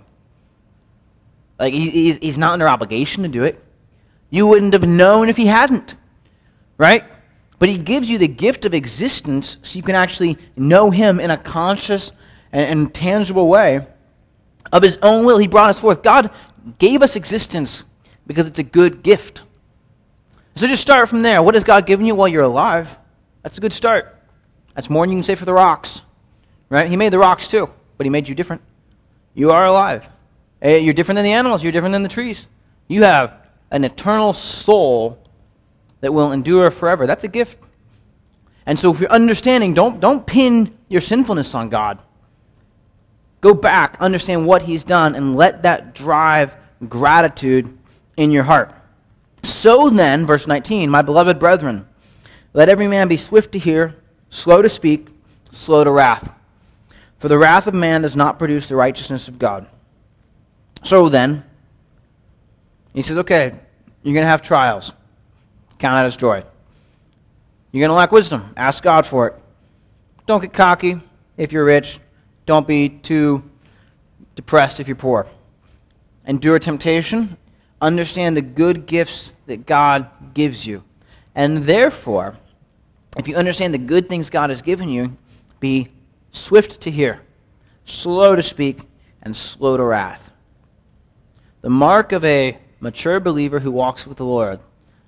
[1.58, 3.62] Like, he, he's, he's not under obligation to do it.
[4.30, 5.94] You wouldn't have known if He hadn't,
[6.78, 7.04] right?
[7.58, 11.30] But He gives you the gift of existence so you can actually know Him in
[11.30, 12.12] a conscious
[12.52, 13.86] and, and tangible way
[14.72, 15.38] of His own will.
[15.38, 16.02] He brought us forth.
[16.02, 16.30] God
[16.78, 17.84] gave us existence
[18.26, 19.42] because it's a good gift.
[20.56, 21.42] So just start from there.
[21.42, 22.96] What has God given you while you're alive?
[23.42, 24.16] That's a good start.
[24.74, 26.02] That's more than you can say for the rocks.
[26.68, 26.88] Right?
[26.88, 28.62] He made the rocks too, but he made you different.
[29.34, 30.08] You are alive.
[30.62, 32.46] Eh, you're different than the animals, you're different than the trees.
[32.88, 33.34] You have
[33.70, 35.18] an eternal soul
[36.00, 37.06] that will endure forever.
[37.06, 37.58] That's a gift.
[38.64, 42.02] And so if you're understanding, don't, don't pin your sinfulness on God.
[43.40, 46.56] Go back, understand what he's done, and let that drive
[46.88, 47.76] gratitude
[48.16, 48.72] in your heart.
[49.42, 51.86] So then, verse 19, my beloved brethren,
[52.52, 53.94] let every man be swift to hear,
[54.30, 55.08] slow to speak,
[55.50, 56.32] slow to wrath.
[57.18, 59.66] For the wrath of man does not produce the righteousness of God.
[60.82, 61.44] So then,
[62.94, 63.54] he says, okay,
[64.02, 64.92] you're going to have trials.
[65.78, 66.42] Count it as joy.
[67.72, 68.52] You're going to lack wisdom.
[68.56, 69.34] Ask God for it.
[70.26, 71.00] Don't get cocky
[71.36, 72.00] if you're rich.
[72.46, 73.42] Don't be too
[74.34, 75.26] depressed if you're poor.
[76.26, 77.36] Endure temptation
[77.80, 80.82] understand the good gifts that God gives you.
[81.34, 82.36] And therefore,
[83.16, 85.16] if you understand the good things God has given you,
[85.60, 85.88] be
[86.32, 87.20] swift to hear,
[87.84, 88.80] slow to speak,
[89.22, 90.30] and slow to wrath.
[91.62, 94.60] The mark of a mature believer who walks with the Lord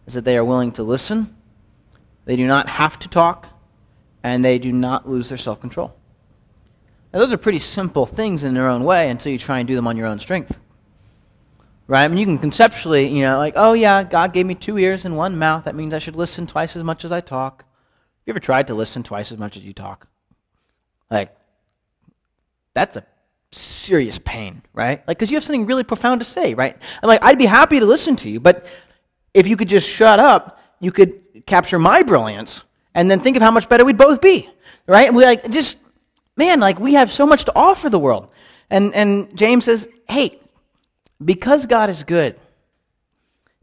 [0.07, 1.35] is that they are willing to listen,
[2.24, 3.48] they do not have to talk,
[4.22, 5.97] and they do not lose their self control.
[7.12, 9.75] Now, those are pretty simple things in their own way until you try and do
[9.75, 10.61] them on your own strength.
[11.87, 12.05] Right?
[12.05, 15.07] I mean, you can conceptually, you know, like, oh, yeah, God gave me two ears
[15.07, 15.64] and one mouth.
[15.64, 17.64] That means I should listen twice as much as I talk.
[18.27, 20.07] You ever tried to listen twice as much as you talk?
[21.11, 21.35] Like,
[22.75, 23.07] that's a
[23.53, 25.03] serious pain, right?
[25.09, 26.77] Like, because you have something really profound to say, right?
[27.03, 28.66] I'm like, I'd be happy to listen to you, but
[29.33, 33.42] if you could just shut up, you could capture my brilliance and then think of
[33.42, 34.49] how much better we'd both be,
[34.87, 35.07] right?
[35.07, 35.79] And we like, just,
[36.38, 38.29] man, like, we have so much to offer the world.
[38.70, 40.40] And, and James says, hey,
[41.22, 42.38] because God is good,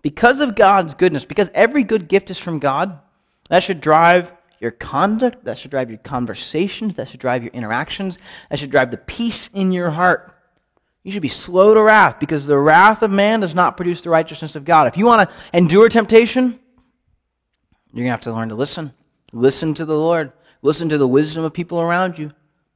[0.01, 2.99] because of God's goodness, because every good gift is from God,
[3.49, 8.17] that should drive your conduct, that should drive your conversations, that should drive your interactions,
[8.49, 10.31] that should drive the peace in your heart.
[11.03, 14.09] You should be slow to wrath because the wrath of man does not produce the
[14.09, 14.87] righteousness of God.
[14.87, 16.59] If you want to endure temptation,
[17.93, 18.91] you're going to have to learn to listen.
[19.31, 20.31] Listen to the Lord.
[20.63, 22.31] Listen to the wisdom of people around you.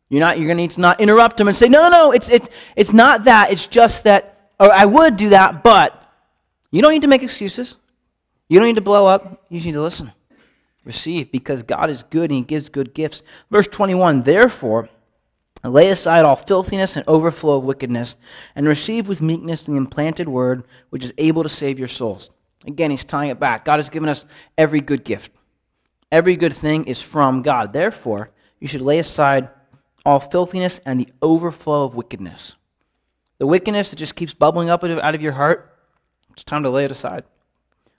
[0.09, 2.11] You're not you're going to need to not interrupt them and say, "No, no, no,
[2.11, 3.51] it's it's it's not that.
[3.51, 6.05] It's just that or I would do that, but
[6.71, 7.75] you don't need to make excuses.
[8.47, 9.45] You don't need to blow up.
[9.49, 10.11] You need to listen."
[10.89, 13.21] receive because God is good and he gives good gifts.
[13.51, 14.89] Verse 21 Therefore,
[15.63, 18.15] lay aside all filthiness and overflow of wickedness,
[18.55, 22.31] and receive with meekness the implanted word which is able to save your souls.
[22.65, 23.65] Again, he's tying it back.
[23.65, 24.25] God has given us
[24.57, 25.31] every good gift.
[26.11, 27.71] Every good thing is from God.
[27.71, 29.49] Therefore, you should lay aside
[30.05, 32.55] all filthiness and the overflow of wickedness.
[33.37, 35.77] The wickedness that just keeps bubbling up out of your heart,
[36.31, 37.23] it's time to lay it aside.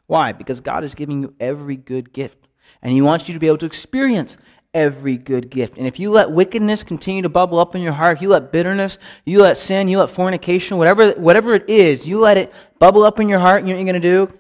[0.07, 0.33] Why?
[0.33, 2.49] Because God is giving you every good gift.
[2.83, 4.37] And He wants you to be able to experience
[4.73, 5.77] every good gift.
[5.77, 8.53] And if you let wickedness continue to bubble up in your heart, if you let
[8.53, 13.03] bitterness, you let sin, you let fornication, whatever, whatever it is, you let it bubble
[13.03, 14.39] up in your heart, you know what you're going to do?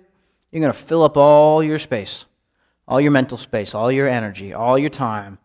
[0.51, 2.27] You're going to fill up all your space,
[2.87, 5.39] all your mental space, all your energy, all your time.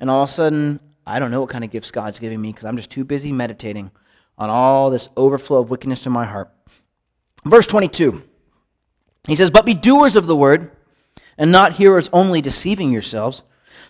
[0.00, 2.52] And all of a sudden, I don't know what kind of gifts God's giving me
[2.52, 3.90] because I'm just too busy meditating
[4.38, 6.50] on all this overflow of wickedness in my heart.
[7.44, 8.22] Verse 22,
[9.26, 10.70] he says, But be doers of the word
[11.36, 13.42] and not hearers only, deceiving yourselves.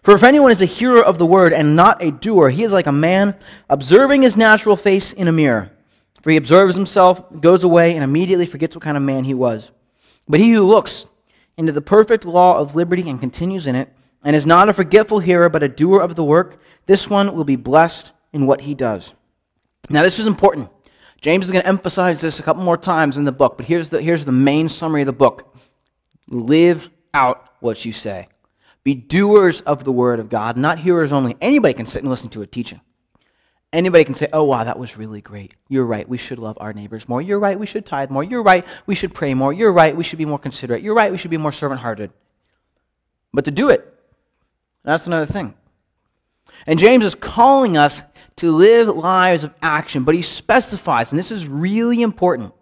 [0.02, 2.72] For if anyone is a hearer of the word and not a doer, he is
[2.72, 3.36] like a man
[3.70, 5.70] observing his natural face in a mirror.
[6.22, 9.70] For he observes himself, goes away, and immediately forgets what kind of man he was.
[10.28, 11.06] But he who looks
[11.56, 13.92] into the perfect law of liberty and continues in it,
[14.24, 17.44] and is not a forgetful hearer, but a doer of the work, this one will
[17.44, 19.12] be blessed in what he does.
[19.90, 20.70] Now, this is important.
[21.20, 23.90] James is going to emphasize this a couple more times in the book, but here's
[23.90, 25.54] the, here's the main summary of the book
[26.28, 28.28] Live out what you say.
[28.82, 31.36] Be doers of the word of God, not hearers only.
[31.40, 32.80] Anybody can sit and listen to a teaching.
[33.72, 35.54] Anybody can say, oh, wow, that was really great.
[35.68, 36.08] You're right.
[36.08, 37.20] We should love our neighbors more.
[37.20, 37.58] You're right.
[37.58, 38.22] We should tithe more.
[38.22, 38.64] You're right.
[38.86, 39.52] We should pray more.
[39.52, 39.96] You're right.
[39.96, 40.82] We should be more considerate.
[40.82, 41.10] You're right.
[41.10, 42.12] We should be more servant hearted.
[43.32, 43.93] But to do it,
[44.84, 45.54] that's another thing.
[46.66, 48.02] And James is calling us
[48.36, 52.52] to live lives of action, but he specifies, and this is really important,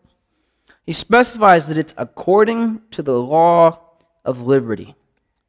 [0.84, 3.78] he specifies that it's according to the law
[4.24, 4.94] of liberty.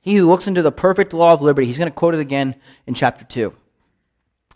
[0.02, 2.56] He who looks into the perfect law of liberty, he's going to quote it again
[2.86, 3.54] in chapter 2.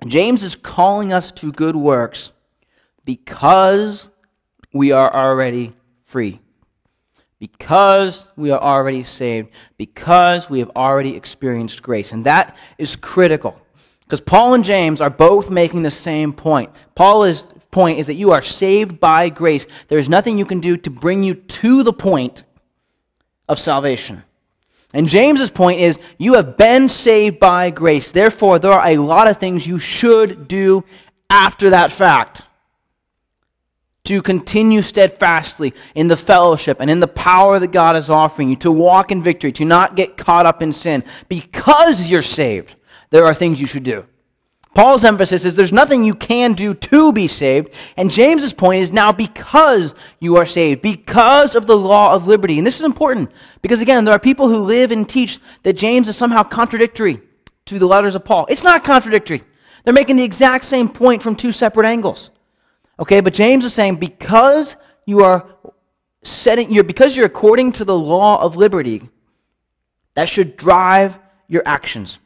[0.06, 2.32] James is calling us to good works
[3.06, 4.12] because
[4.74, 6.40] we are already free.
[7.40, 9.50] Because we are already saved.
[9.78, 12.12] Because we have already experienced grace.
[12.12, 13.60] And that is critical.
[14.02, 16.72] Because Paul and James are both making the same point.
[16.96, 19.68] Paul's point is that you are saved by grace.
[19.88, 22.44] There is nothing you can do to bring you to the point
[23.48, 24.24] of salvation.
[24.94, 28.12] And James's point is you have been saved by grace.
[28.12, 30.84] Therefore, there are a lot of things you should do
[31.30, 32.44] after that fact
[34.08, 38.56] to continue steadfastly in the fellowship and in the power that God is offering you,
[38.58, 41.04] to walk in victory, to not get caught up in sin.
[41.28, 42.76] Because you're saved,
[43.10, 44.06] there are things you should do.
[44.74, 47.74] Paul's emphasis is there's nothing you can do to be saved.
[47.98, 52.58] And James's point is now because you are saved, because of the law of liberty.
[52.58, 56.08] And this is important because, again, there are people who live and teach that James
[56.08, 57.20] is somehow contradictory
[57.66, 58.46] to the letters of Paul.
[58.50, 59.42] It's not contradictory.
[59.84, 62.32] They're making the exact same point from two separate angles.
[63.00, 65.48] Okay, but James is saying because you are
[66.24, 69.10] setting, you're, because you're according to the law of liberty,
[70.16, 72.20] that should drive your actions.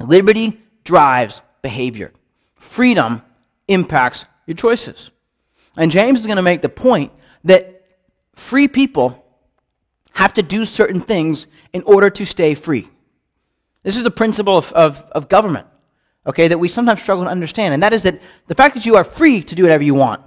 [0.00, 2.12] Liberty drives behavior.
[2.56, 3.22] Freedom
[3.68, 5.10] impacts your choices.
[5.76, 7.12] And James is going to make the point
[7.44, 7.92] that
[8.34, 9.24] free people
[10.12, 12.88] have to do certain things in order to stay free.
[13.82, 15.66] This is the principle of, of, of government.
[16.26, 17.74] Okay, that we sometimes struggle to understand.
[17.74, 20.22] And that is that the fact that you are free to do whatever you want.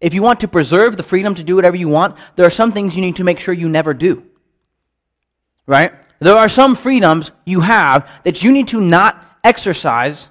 [0.00, 2.70] If you want to preserve the freedom to do whatever you want, there are some
[2.70, 4.24] things you need to make sure you never do.
[5.66, 5.92] Right?
[6.20, 10.28] There are some freedoms you have that you need to not exercise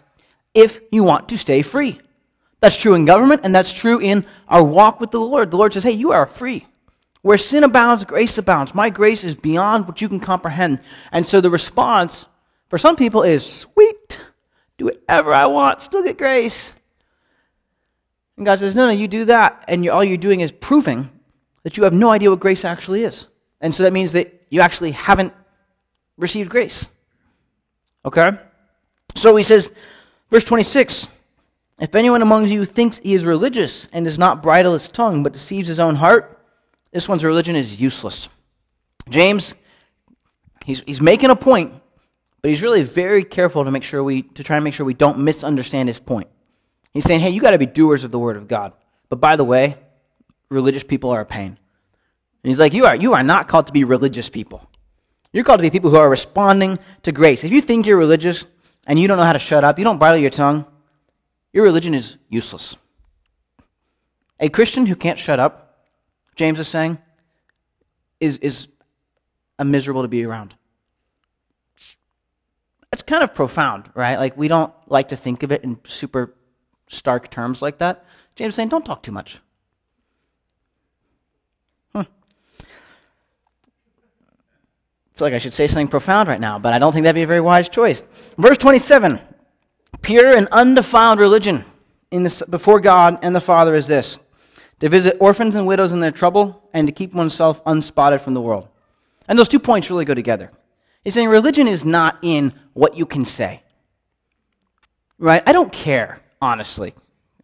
[0.54, 2.00] if you want to stay free.
[2.60, 5.52] That's true in government, and that's true in our walk with the Lord.
[5.52, 6.66] The Lord says, Hey, you are free.
[7.22, 8.74] Where sin abounds, grace abounds.
[8.74, 10.80] My grace is beyond what you can comprehend.
[11.12, 12.26] And so the response
[12.70, 14.20] for some people is sweet,
[14.78, 16.74] do whatever I want, still get grace.
[18.38, 21.10] And God says, No, no, you do that, and you, all you're doing is proving
[21.64, 23.28] that you have no idea what grace actually is.
[23.60, 25.34] And so that means that you actually haven't
[26.18, 26.88] received grace.
[28.06, 28.32] Okay?
[29.16, 29.72] So he says,
[30.30, 31.08] verse 26
[31.80, 35.34] If anyone among you thinks he is religious and does not bridle his tongue, but
[35.34, 36.40] deceives his own heart,
[36.92, 38.30] this one's religion is useless.
[39.10, 39.56] James,
[40.66, 41.74] he's, he's making a point,
[42.42, 44.94] but he's really very careful to make sure we to try and make sure we
[44.94, 46.28] don't misunderstand his point.
[46.94, 48.74] He's saying, hey, you got to be doers of the word of God.
[49.10, 49.78] But by the way,
[50.50, 51.58] religious people are a pain.
[52.44, 54.68] And he's like, you are, you are not called to be religious people.
[55.34, 57.44] You're called to be people who are responding to grace.
[57.44, 58.46] If you think you're religious
[58.86, 60.66] and you don't know how to shut up, you don't bridle your tongue,
[61.54, 62.76] your religion is useless.
[64.40, 65.86] A Christian who can't shut up,
[66.36, 66.98] James is saying,
[68.20, 68.68] is, is
[69.60, 70.56] a miserable to be around.
[72.98, 74.18] It's kind of profound, right?
[74.18, 76.34] Like, we don't like to think of it in super
[76.88, 78.04] stark terms like that.
[78.36, 79.38] James saying, don't talk too much.
[81.94, 82.06] I
[85.14, 87.22] feel like I should say something profound right now, but I don't think that'd be
[87.22, 88.02] a very wise choice.
[88.40, 89.22] Verse 27
[90.02, 91.66] Pure and undefiled religion
[92.10, 94.20] in the, before God and the Father is this
[94.80, 98.42] to visit orphans and widows in their trouble and to keep oneself unspotted from the
[98.42, 98.68] world.
[99.28, 100.52] And those two points really go together.
[101.08, 103.64] He's saying religion is not in what you can say.
[105.18, 105.42] Right?
[105.48, 106.94] I don't care honestly,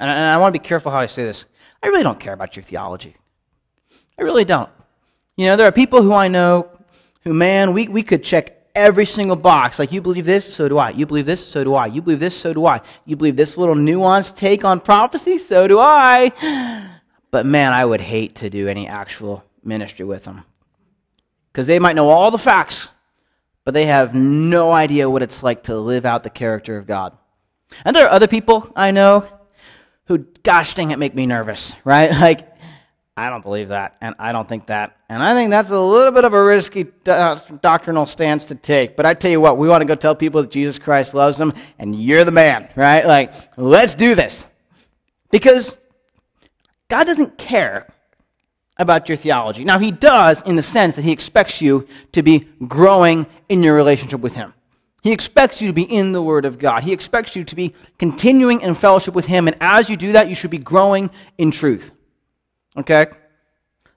[0.01, 1.45] and I, want to be careful how I say this,
[1.81, 3.15] I really don't care about your theology.
[4.19, 4.69] I really don't.
[5.37, 6.77] You know, there are people who I know
[7.21, 9.79] who, man, we, we could check every single box.
[9.79, 10.89] Like, you believe this, so do I.
[10.89, 11.85] You believe this, so do I.
[11.85, 12.81] You believe this, so do I.
[13.05, 16.89] You believe this little nuanced take on prophecy, so do I.
[17.31, 20.43] But man, I would hate to do any actual ministry with them.
[21.53, 22.89] Because they might know all the facts,
[23.65, 27.17] but they have no idea what it's like to live out the character of God.
[27.85, 29.27] And there are other people I know
[30.05, 32.11] who, gosh dang it, make me nervous, right?
[32.11, 32.49] Like,
[33.15, 34.97] I don't believe that, and I don't think that.
[35.07, 38.95] And I think that's a little bit of a risky uh, doctrinal stance to take.
[38.95, 41.37] But I tell you what, we want to go tell people that Jesus Christ loves
[41.37, 43.05] them, and you're the man, right?
[43.05, 44.47] Like, let's do this.
[45.29, 45.77] Because
[46.89, 47.93] God doesn't care
[48.77, 49.63] about your theology.
[49.63, 53.75] Now, He does in the sense that He expects you to be growing in your
[53.75, 54.53] relationship with Him.
[55.03, 56.83] He expects you to be in the Word of God.
[56.83, 59.47] He expects you to be continuing in fellowship with Him.
[59.47, 61.91] And as you do that, you should be growing in truth.
[62.77, 63.07] Okay?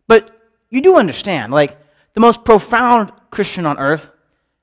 [0.09, 0.31] But
[0.69, 1.79] you do understand, like,
[2.15, 4.11] the most profound Christian on earth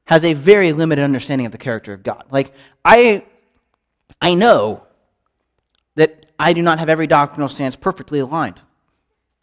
[0.06, 2.26] has a very limited understanding of the character of God.
[2.30, 3.24] Like, I,
[4.22, 4.86] I know
[5.96, 8.62] that I do not have every doctrinal stance perfectly aligned.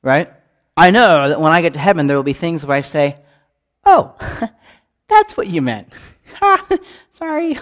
[0.02, 0.32] Right?
[0.76, 3.16] I know that when I get to heaven, there will be things where I say,
[3.84, 4.14] oh,
[5.08, 5.92] that's what you meant.
[7.10, 7.58] Sorry.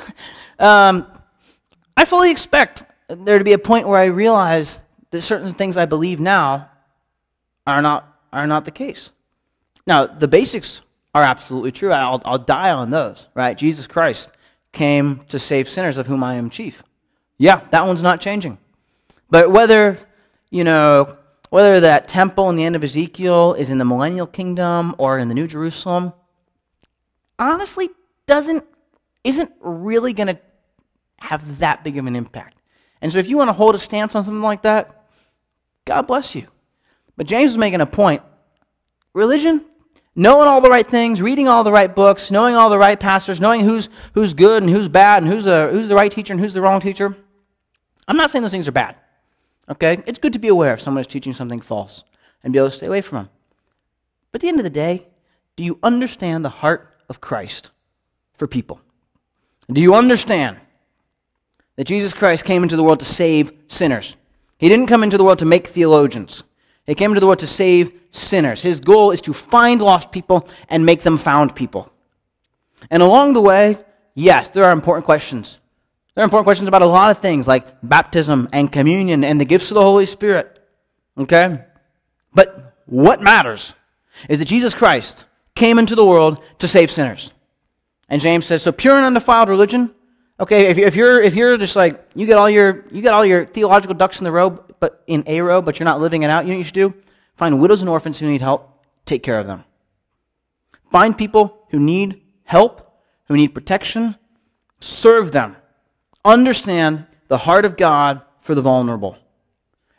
[0.59, 1.07] Um,
[1.97, 4.79] I fully expect there to be a point where I realize
[5.11, 6.71] that certain things I believe now
[7.67, 9.11] are not, are not the case.
[9.87, 10.83] Now, the basics
[11.15, 11.93] are absolutely true.
[11.93, 13.57] I'll, I'll die on those, right?
[13.57, 14.31] Jesus Christ
[14.73, 16.83] came to save sinners, of whom I am chief.
[17.39, 18.59] Yeah, that one's not changing.
[19.31, 19.99] But whether,
[20.51, 21.18] you know,
[21.51, 25.29] whether that temple in the end of Ezekiel is in the millennial kingdom or in
[25.29, 26.13] the New Jerusalem,
[27.39, 27.91] honestly
[28.27, 28.65] doesn't
[29.25, 30.39] isn't really going to
[31.19, 32.57] have that big of an impact.
[33.01, 35.07] And so if you want to hold a stance on something like that,
[35.85, 36.47] God bless you.
[37.17, 38.23] But James is making a point.
[39.13, 39.65] Religion,
[40.15, 43.41] knowing all the right things, reading all the right books, knowing all the right pastors,
[43.41, 46.41] knowing who's who's good and who's bad and who's the who's the right teacher and
[46.41, 47.17] who's the wrong teacher.
[48.07, 48.97] I'm not saying those things are bad.
[49.71, 50.03] Okay?
[50.07, 52.05] It's good to be aware if someone is teaching something false
[52.43, 53.31] and be able to stay away from them.
[54.33, 55.07] But at the end of the day,
[55.57, 57.71] do you understand the heart of Christ?
[58.39, 58.81] for people.
[59.71, 60.57] Do you understand
[61.77, 64.17] that Jesus Christ came into the world to save sinners?
[64.59, 66.45] He didn't come into the world to make theologians.
[66.87, 68.63] He came into the world to save sinners.
[68.63, 71.93] His goal is to find lost people and make them found people.
[72.91, 73.79] And along the way,
[74.15, 75.59] yes, there are important questions.
[76.19, 79.45] There are important questions about a lot of things like baptism and communion and the
[79.45, 80.59] gifts of the Holy Spirit.
[81.17, 81.55] Okay?
[82.35, 83.73] But what matters
[84.29, 87.31] is that Jesus Christ came into the world to save sinners.
[88.09, 89.95] And James says, So pure and undefiled religion,
[90.41, 93.25] Okay, if, if you're if you're just like you get all your you get all
[93.25, 94.51] your theological ducks in the row,
[94.81, 96.75] but in a row, but you're not living it out, you know what you should
[96.75, 96.95] do?
[97.37, 99.65] Find widows and orphans who need help, take care of them.
[100.91, 104.17] Find people who need help, who need protection,
[104.81, 105.57] serve them.
[106.29, 109.17] Understand the heart of God for the vulnerable.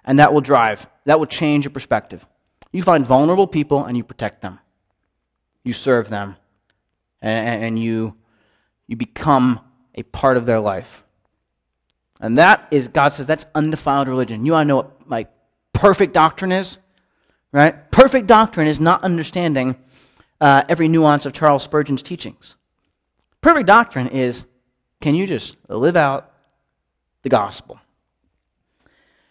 [0.06, 2.24] And that will drive, that will change your perspective.
[2.72, 4.60] You find vulnerable people and you protect them.
[5.64, 6.36] You serve them.
[7.20, 8.16] And, and you,
[8.86, 9.60] you become
[9.96, 11.04] a part of their life.
[12.22, 14.46] And that is, God says, that's undefiled religion.
[14.46, 15.32] You want to know what like
[15.74, 16.78] perfect doctrine is?
[17.52, 17.90] Right?
[17.90, 19.76] Perfect doctrine is not understanding
[20.40, 22.56] uh, every nuance of Charles Spurgeon's teachings.
[23.42, 24.46] Perfect doctrine is
[25.02, 26.32] can you just live out
[27.24, 27.80] the gospel?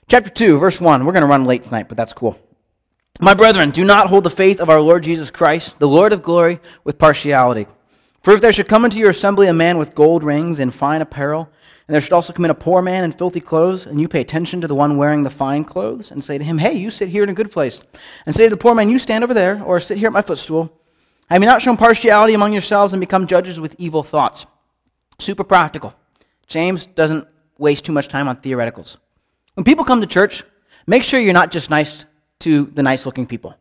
[0.08, 1.04] Chapter 2, verse 1.
[1.04, 2.38] We're going to run late tonight, but that's cool.
[3.20, 6.22] My brethren, do not hold the faith of our Lord Jesus Christ, the Lord of
[6.22, 7.66] glory, with partiality.
[8.22, 11.02] For if there should come into your assembly a man with gold rings and fine
[11.02, 11.50] apparel,
[11.86, 14.20] and there should also come in a poor man in filthy clothes, and you pay
[14.20, 17.08] attention to the one wearing the fine clothes, and say to him, Hey, you sit
[17.08, 17.80] here in a good place,
[18.24, 20.22] and say to the poor man, You stand over there, or sit here at my
[20.22, 20.72] footstool,
[21.28, 24.46] have you not shown partiality among yourselves and become judges with evil thoughts?
[25.18, 25.94] Super practical.
[26.46, 27.26] James doesn't
[27.58, 28.96] waste too much time on theoreticals.
[29.54, 30.44] When people come to church,
[30.86, 32.06] make sure you're not just nice
[32.40, 33.56] to the nice looking people,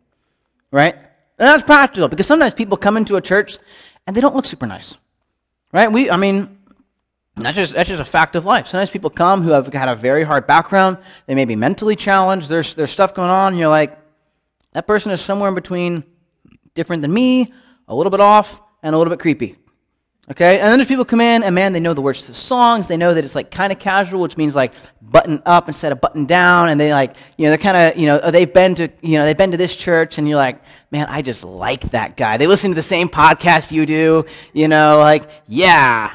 [0.72, 0.94] right?
[0.96, 3.58] And that's practical because sometimes people come into a church
[4.06, 4.98] and they don't look super nice,
[5.74, 5.92] right?
[5.92, 6.58] We, I mean,
[7.36, 8.68] that's just, that's just a fact of life.
[8.68, 10.98] Sometimes people come who have had a very hard background.
[11.26, 12.50] They may be mentally challenged.
[12.50, 13.54] There's, there's stuff going on.
[13.54, 13.98] And you're like,
[14.72, 16.04] that person is somewhere in between
[16.74, 17.52] different than me,
[17.88, 19.56] a little bit off, and a little bit creepy.
[20.30, 20.60] Okay?
[20.60, 22.88] And then there's people come in, and man, they know the words to the songs.
[22.88, 26.02] They know that it's like kind of casual, which means like button up instead of
[26.02, 26.70] button down.
[26.70, 29.18] And they like, you know, they're kind of, you know, oh, they've been to, you
[29.18, 30.62] know, they've been to this church, and you're like,
[30.92, 32.38] man, I just like that guy.
[32.38, 36.14] They listen to the same podcast you do, you know, like, yeah.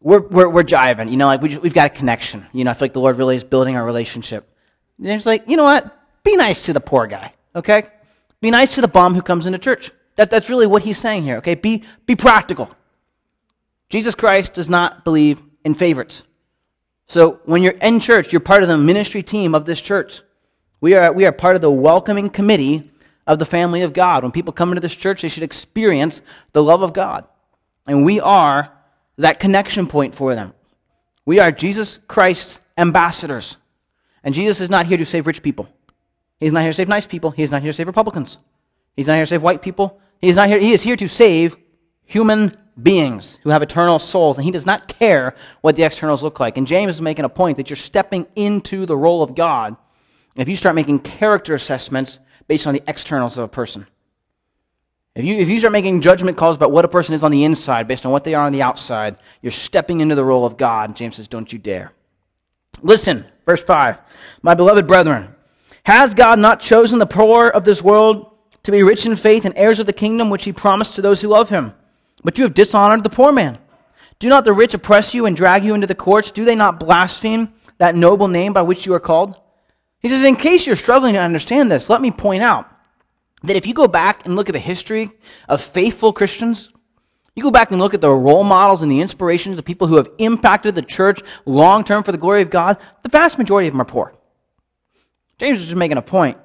[0.00, 2.46] We're, we're, we're jiving, you know, like we just, we've got a connection.
[2.52, 4.48] You know, I feel like the Lord really is building our relationship.
[4.98, 5.98] And it's like, you know what?
[6.22, 7.88] Be nice to the poor guy, okay?
[8.40, 9.90] Be nice to the bum who comes into church.
[10.14, 11.56] That, that's really what he's saying here, okay?
[11.56, 12.70] Be, be practical.
[13.88, 16.22] Jesus Christ does not believe in favorites.
[17.06, 20.22] So when you're in church, you're part of the ministry team of this church.
[20.80, 22.90] We are, we are part of the welcoming committee
[23.26, 24.22] of the family of God.
[24.22, 26.20] When people come into this church, they should experience
[26.52, 27.26] the love of God.
[27.86, 28.72] And we are
[29.18, 30.52] that connection point for them.
[31.24, 33.56] We are Jesus Christ's ambassadors.
[34.22, 35.68] And Jesus is not here to save rich people.
[36.38, 37.30] He's not here to save nice people.
[37.30, 38.38] He's not here to save Republicans.
[38.96, 40.00] He's not here to save white people.
[40.20, 40.58] He's not here.
[40.58, 41.56] He is here to save
[42.04, 46.40] human beings who have eternal souls, and he does not care what the externals look
[46.40, 46.58] like.
[46.58, 49.76] And James is making a point that you're stepping into the role of God
[50.34, 53.86] if you start making character assessments based on the externals of a person.
[55.14, 57.44] If you, if you start making judgment calls about what a person is on the
[57.44, 60.58] inside based on what they are on the outside, you're stepping into the role of
[60.58, 60.94] God.
[60.94, 61.92] James says, Don't you dare.
[62.82, 63.98] Listen, verse 5.
[64.42, 65.34] My beloved brethren,
[65.84, 68.30] has God not chosen the poor of this world
[68.64, 71.22] to be rich in faith and heirs of the kingdom which he promised to those
[71.22, 71.72] who love him?
[72.26, 73.56] But you have dishonored the poor man.
[74.18, 76.32] Do not the rich oppress you and drag you into the courts?
[76.32, 79.40] Do they not blaspheme that noble name by which you are called?
[80.00, 82.68] He says, In case you're struggling to understand this, let me point out
[83.44, 85.08] that if you go back and look at the history
[85.48, 86.72] of faithful Christians,
[87.36, 89.94] you go back and look at the role models and the inspirations of people who
[89.94, 93.74] have impacted the church long term for the glory of God, the vast majority of
[93.74, 94.12] them are poor.
[95.38, 96.38] James is just making a point.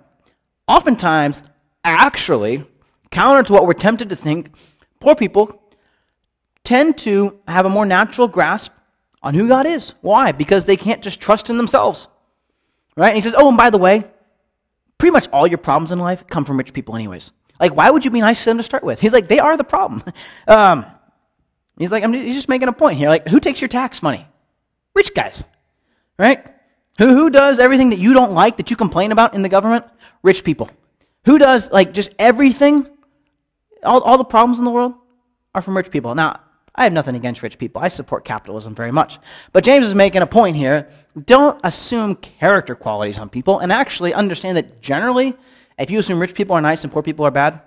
[0.67, 1.41] Oftentimes,
[1.83, 2.65] actually,
[3.09, 4.51] counter to what we're tempted to think,
[4.99, 5.57] poor people
[6.63, 8.71] tend to have a more natural grasp
[9.23, 9.93] on who God is.
[10.01, 10.31] Why?
[10.31, 12.07] Because they can't just trust in themselves.
[12.95, 13.09] Right?
[13.09, 14.03] And he says, Oh, and by the way,
[14.97, 17.31] pretty much all your problems in life come from rich people, anyways.
[17.59, 18.99] Like, why would you be nice to them to start with?
[18.99, 20.03] He's like, They are the problem.
[20.47, 20.85] Um,
[21.77, 23.09] he's like, I'm, He's just making a point here.
[23.09, 24.27] Like, who takes your tax money?
[24.93, 25.43] Rich guys.
[26.17, 26.45] Right?
[26.97, 29.85] Who, who does everything that you don't like, that you complain about in the government?
[30.23, 30.69] Rich people.
[31.25, 32.87] Who does, like, just everything?
[33.83, 34.93] All, all the problems in the world
[35.55, 36.13] are from rich people.
[36.15, 36.39] Now,
[36.73, 37.81] I have nothing against rich people.
[37.81, 39.19] I support capitalism very much.
[39.51, 40.89] But James is making a point here.
[41.25, 45.35] Don't assume character qualities on people and actually understand that generally,
[45.77, 47.61] if you assume rich people are nice and poor people are bad,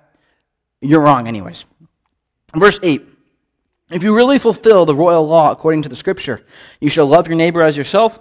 [0.80, 1.66] you're wrong, anyways.
[2.56, 3.06] Verse 8
[3.90, 6.44] If you really fulfill the royal law according to the scripture,
[6.80, 8.20] you shall love your neighbor as yourself,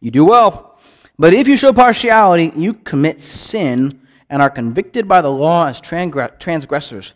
[0.00, 0.78] you do well.
[1.18, 5.80] But if you show partiality, you commit sin and are convicted by the law as
[5.80, 7.14] transgressors.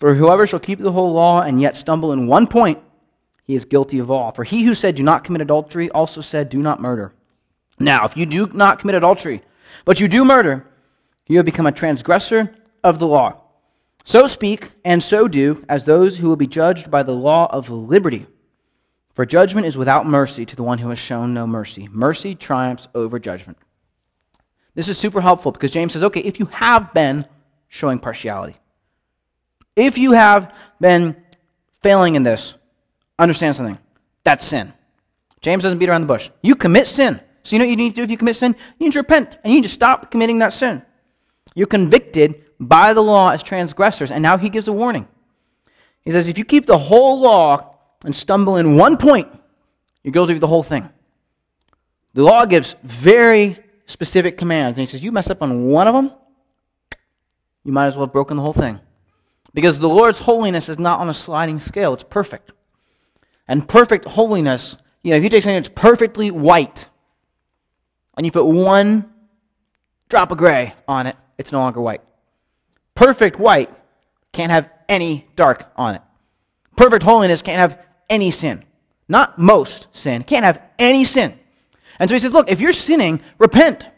[0.00, 2.78] For whoever shall keep the whole law and yet stumble in one point,
[3.44, 4.32] he is guilty of all.
[4.32, 7.12] For he who said, Do not commit adultery, also said, Do not murder.
[7.78, 9.42] Now, if you do not commit adultery,
[9.84, 10.66] but you do murder,
[11.26, 13.40] you have become a transgressor of the law.
[14.04, 17.70] So speak and so do as those who will be judged by the law of
[17.70, 18.26] liberty.
[19.14, 21.88] For judgment is without mercy to the one who has shown no mercy.
[21.90, 23.58] Mercy triumphs over judgment.
[24.74, 27.24] This is super helpful because James says, okay, if you have been
[27.68, 28.56] showing partiality,
[29.76, 31.16] if you have been
[31.82, 32.54] failing in this,
[33.18, 33.78] understand something.
[34.22, 34.72] That's sin.
[35.40, 36.30] James doesn't beat around the bush.
[36.42, 37.20] You commit sin.
[37.42, 38.56] So you know what you need to do if you commit sin?
[38.78, 40.82] You need to repent and you need to stop committing that sin.
[41.54, 45.06] You're convicted by the law as transgressors, and now he gives a warning.
[46.02, 49.28] He says, if you keep the whole law and stumble in one point,
[50.02, 50.88] you're guilty of the whole thing.
[52.14, 55.94] The law gives very specific commands, and he says, you mess up on one of
[55.94, 56.12] them,
[57.64, 58.80] you might as well have broken the whole thing.
[59.54, 62.50] Because the Lord's holiness is not on a sliding scale, it's perfect.
[63.46, 66.88] And perfect holiness, you know, if you take something that's perfectly white
[68.16, 69.10] and you put one
[70.08, 72.02] drop of gray on it, it's no longer white.
[72.94, 73.70] Perfect white
[74.32, 76.02] can't have any dark on it.
[76.76, 78.64] Perfect holiness can't have any sin.
[79.08, 80.24] Not most sin.
[80.24, 81.38] Can't have any sin.
[81.98, 83.88] And so he says, look, if you're sinning, repent.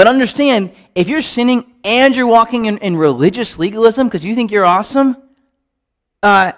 [0.00, 4.50] But understand, if you're sinning and you're walking in, in religious legalism because you think
[4.50, 5.14] you're awesome,
[6.22, 6.52] uh,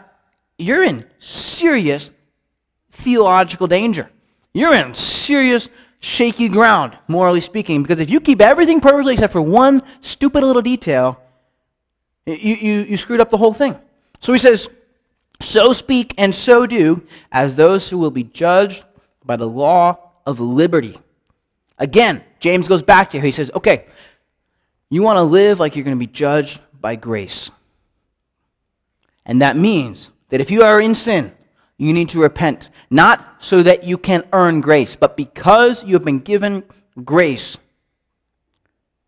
[0.58, 2.12] you're in serious
[2.92, 4.08] theological danger.
[4.54, 5.68] You're in serious
[5.98, 10.62] shaky ground, morally speaking, because if you keep everything perfectly except for one stupid little
[10.62, 11.20] detail,
[12.26, 13.76] you, you, you screwed up the whole thing.
[14.20, 14.68] So he says,
[15.40, 18.84] So speak and so do as those who will be judged
[19.24, 20.96] by the law of liberty.
[21.76, 23.24] Again, James goes back to here.
[23.24, 23.86] He says, Okay,
[24.90, 27.50] you want to live like you're going to be judged by grace.
[29.24, 31.32] And that means that if you are in sin,
[31.78, 32.68] you need to repent.
[32.90, 36.64] Not so that you can earn grace, but because you have been given
[37.04, 37.56] grace,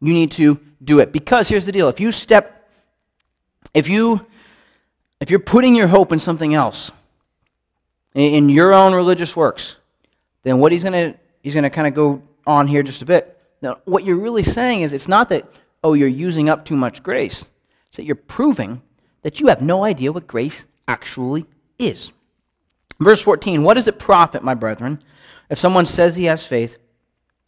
[0.00, 1.12] you need to do it.
[1.12, 2.70] Because here's the deal if you step,
[3.74, 4.24] if you,
[5.20, 6.92] if you're putting your hope in something else,
[8.14, 9.74] in your own religious works,
[10.44, 13.06] then what he's going to, he's going to kind of go on here just a
[13.06, 13.40] bit.
[13.62, 15.50] Now, what you're really saying is it's not that,
[15.82, 17.46] oh, you're using up too much grace.
[17.88, 18.82] It's that you're proving
[19.22, 21.46] that you have no idea what grace actually
[21.78, 22.10] is.
[23.00, 25.02] Verse 14 What does it profit, my brethren,
[25.48, 26.76] if someone says he has faith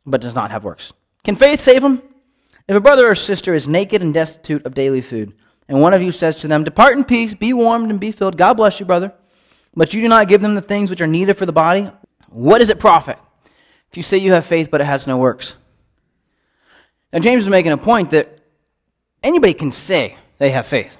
[0.04, 0.92] but does not have works?
[1.24, 2.02] Can faith save him?
[2.68, 5.34] If a brother or sister is naked and destitute of daily food,
[5.68, 8.36] and one of you says to them, Depart in peace, be warmed and be filled,
[8.36, 9.12] God bless you, brother,
[9.74, 11.90] but you do not give them the things which are needed for the body,
[12.28, 13.18] what does it profit
[13.96, 15.54] you say you have faith but it has no works?
[17.12, 18.40] Now, James is making a point that
[19.22, 20.98] anybody can say they have faith.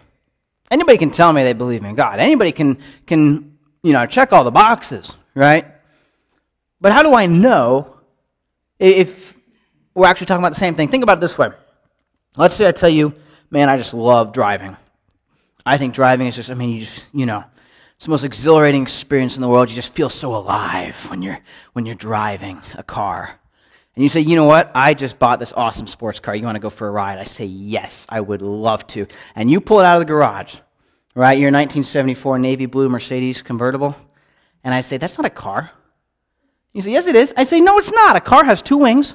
[0.71, 2.19] Anybody can tell me they believe in God.
[2.19, 5.67] Anybody can, can you know, check all the boxes, right?
[6.81, 7.99] But how do I know
[8.79, 9.35] if
[9.95, 10.89] we're actually talking about the same thing?
[10.89, 11.51] Think about it this way.
[12.37, 13.15] Let's say I tell you,
[13.51, 14.77] man, I just love driving.
[15.65, 17.45] I think driving is just, I mean, you just, you know,
[17.97, 19.69] it's the most exhilarating experience in the world.
[19.69, 21.39] You just feel so alive when you're,
[21.73, 23.39] when you're driving a car.
[23.95, 24.71] And you say, you know what?
[24.75, 26.37] I just bought this awesome sports car.
[26.37, 27.19] You want to go for a ride?
[27.19, 29.07] I say, yes, I would love to.
[29.35, 30.57] And you pull it out of the garage
[31.17, 31.39] right?
[31.39, 33.97] Your 1974 navy blue Mercedes convertible.
[34.63, 35.71] And I say, that's not a car.
[36.73, 37.33] You say, yes, it is.
[37.37, 38.17] I say, no, it's not.
[38.17, 39.13] A car has two wings,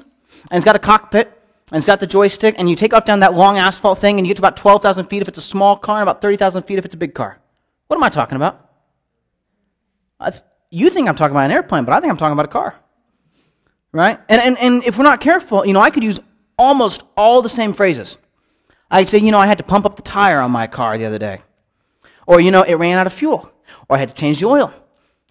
[0.50, 1.28] and it's got a cockpit,
[1.72, 4.26] and it's got the joystick, and you take off down that long asphalt thing, and
[4.26, 6.80] you get to about 12,000 feet if it's a small car, and about 30,000 feet
[6.80, 7.40] if it's a big car.
[7.88, 8.71] What am I talking about?
[10.70, 12.76] You think I'm talking about an airplane, but I think I'm talking about a car.
[13.92, 14.20] Right?
[14.30, 16.20] And, and, and if we're not careful, you know, I could use
[16.58, 18.18] almost all the same phrases.
[18.90, 21.06] I'd say, you know, I had to pump up the tire on my car the
[21.06, 21.40] other day.
[22.26, 23.52] Or, you know, it ran out of fuel.
[23.90, 24.74] Or I had to change the oil,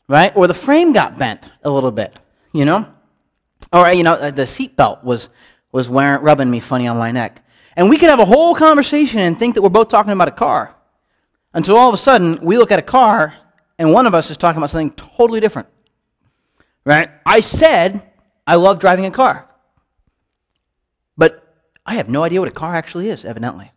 [0.08, 0.32] right?
[0.34, 2.18] Or the frame got bent a little bit,
[2.52, 2.86] you know?
[3.72, 5.28] Or, you know, the seatbelt was,
[5.72, 7.44] was wearing, rubbing me funny on my neck.
[7.76, 10.32] And we could have a whole conversation and think that we're both talking about a
[10.32, 10.74] car.
[11.54, 13.34] Until all of a sudden, we look at a car
[13.80, 15.66] and one of us is talking about something totally different.
[16.84, 17.10] Right?
[17.26, 18.00] I said
[18.46, 19.48] I love driving a car.
[21.16, 21.44] But
[21.84, 23.72] I have no idea what a car actually is, evidently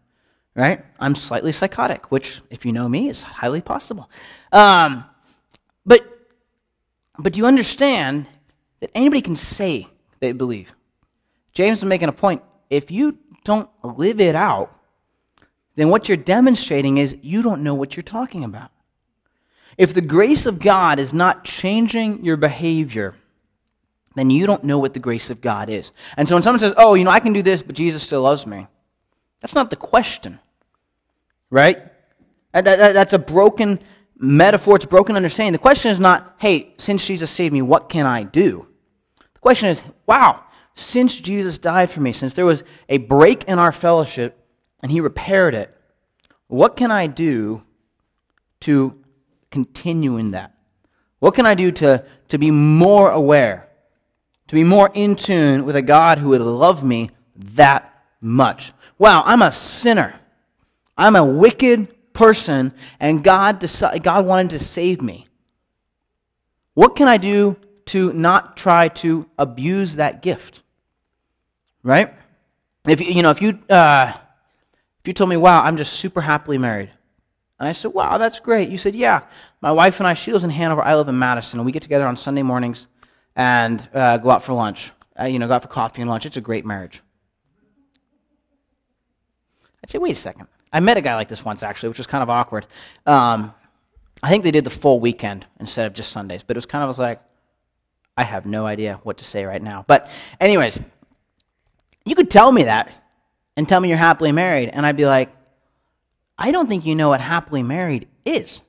[0.56, 0.84] right?
[1.00, 4.10] I'm slightly psychotic, which, if you know me, is highly possible.
[4.52, 5.06] Um,
[5.86, 6.06] but,
[7.18, 8.28] but do you understand
[8.80, 9.88] that anybody can say
[10.20, 10.74] they believe?
[11.54, 12.42] James is making a point.
[12.70, 14.80] If you don't live it out,
[15.76, 18.72] then what you're demonstrating is you don't know what you're talking about.
[19.78, 23.16] If the grace of God is not changing your behavior,
[24.16, 25.92] then you don't know what the grace of God is.
[26.18, 28.22] And so when someone says, oh, you know, I can do this, but Jesus still
[28.22, 28.68] loves me,
[29.42, 30.40] that's not the question
[31.54, 31.78] right?
[32.52, 33.80] That, that, that's a broken
[34.18, 35.54] metaphor, it's a broken understanding.
[35.54, 38.68] The question is not, hey, since Jesus saved me, what can I do?
[39.20, 40.44] The question is, wow,
[40.74, 44.44] since Jesus died for me, since there was a break in our fellowship
[44.82, 45.78] and he repaired it,
[46.48, 47.64] what can I do
[48.62, 49.00] to
[49.54, 50.54] continue in that?
[51.20, 53.70] What can I do to, to be more aware,
[54.48, 58.74] to be more in tune with a God who would love me that much?
[58.98, 60.20] Wow, I'm a sinner.
[60.98, 65.26] I'm a wicked person, and God, decided, God wanted to save me.
[66.74, 70.62] What can I do to not try to abuse that gift?
[71.84, 72.14] Right?
[72.88, 74.14] If you, you know, if you, uh,
[75.00, 76.92] if you told me, wow, I'm just super happily married,
[77.64, 78.68] and I said, wow, that's great.
[78.68, 79.22] You said, yeah,
[79.62, 81.82] my wife and I, she lives in Hanover, I live in Madison, and we get
[81.82, 82.88] together on Sunday mornings
[83.38, 84.92] and uh, go out for lunch.
[85.18, 86.26] Uh, you know, go out for coffee and lunch.
[86.26, 87.02] It's a great marriage.
[89.82, 90.48] I'd say, wait a second.
[90.74, 92.66] I met a guy like this once, actually, which was kind of awkward.
[93.06, 93.54] Um,
[94.22, 96.84] I think they did the full weekend instead of just Sundays, but it was kind
[96.84, 97.22] of was like,
[98.18, 99.86] I have no idea what to say right now.
[99.88, 100.10] But,
[100.42, 100.78] anyways,
[102.04, 102.92] you could tell me that
[103.56, 105.30] and tell me you're happily married, and I'd be like,
[106.38, 108.62] I don't think you know what happily married is.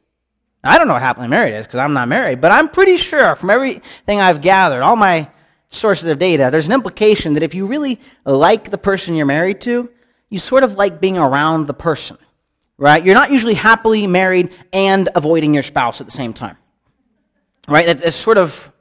[0.62, 3.34] I don't know what happily married is because I'm not married, but I'm pretty sure
[3.36, 5.28] from everything I've gathered, all my
[5.70, 9.60] sources of data, there's an implication that if you really like the person you're married
[9.62, 9.90] to,
[10.30, 12.16] you sort of like being around the person,
[12.78, 13.04] right?
[13.04, 16.56] You're not usually happily married and avoiding your spouse at the same time,
[17.68, 17.86] right?
[17.86, 18.72] That's sort of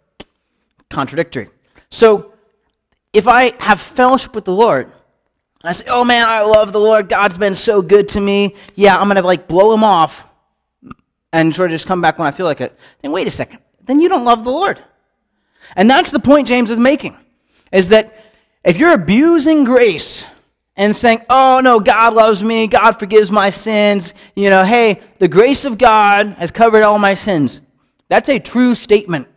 [0.89, 1.49] contradictory.
[1.89, 2.33] So
[3.11, 4.91] if I have fellowship with the Lord,
[5.63, 7.07] I say, oh man, I love the Lord.
[7.07, 8.55] God's been so good to me.
[8.75, 10.27] Yeah, I'm going to like blow him off
[11.31, 12.77] and sort of just come back when I feel like it.
[13.01, 13.59] Then wait a second.
[13.85, 14.83] Then you don't love the Lord.
[15.75, 17.17] And that's the point James is making
[17.71, 18.13] is that
[18.63, 20.25] if you're abusing grace
[20.75, 25.27] and saying, oh no, God loves me, God forgives my sins, you know, hey, the
[25.27, 27.61] grace of God has covered all my sins.
[28.09, 29.27] That's a true statement.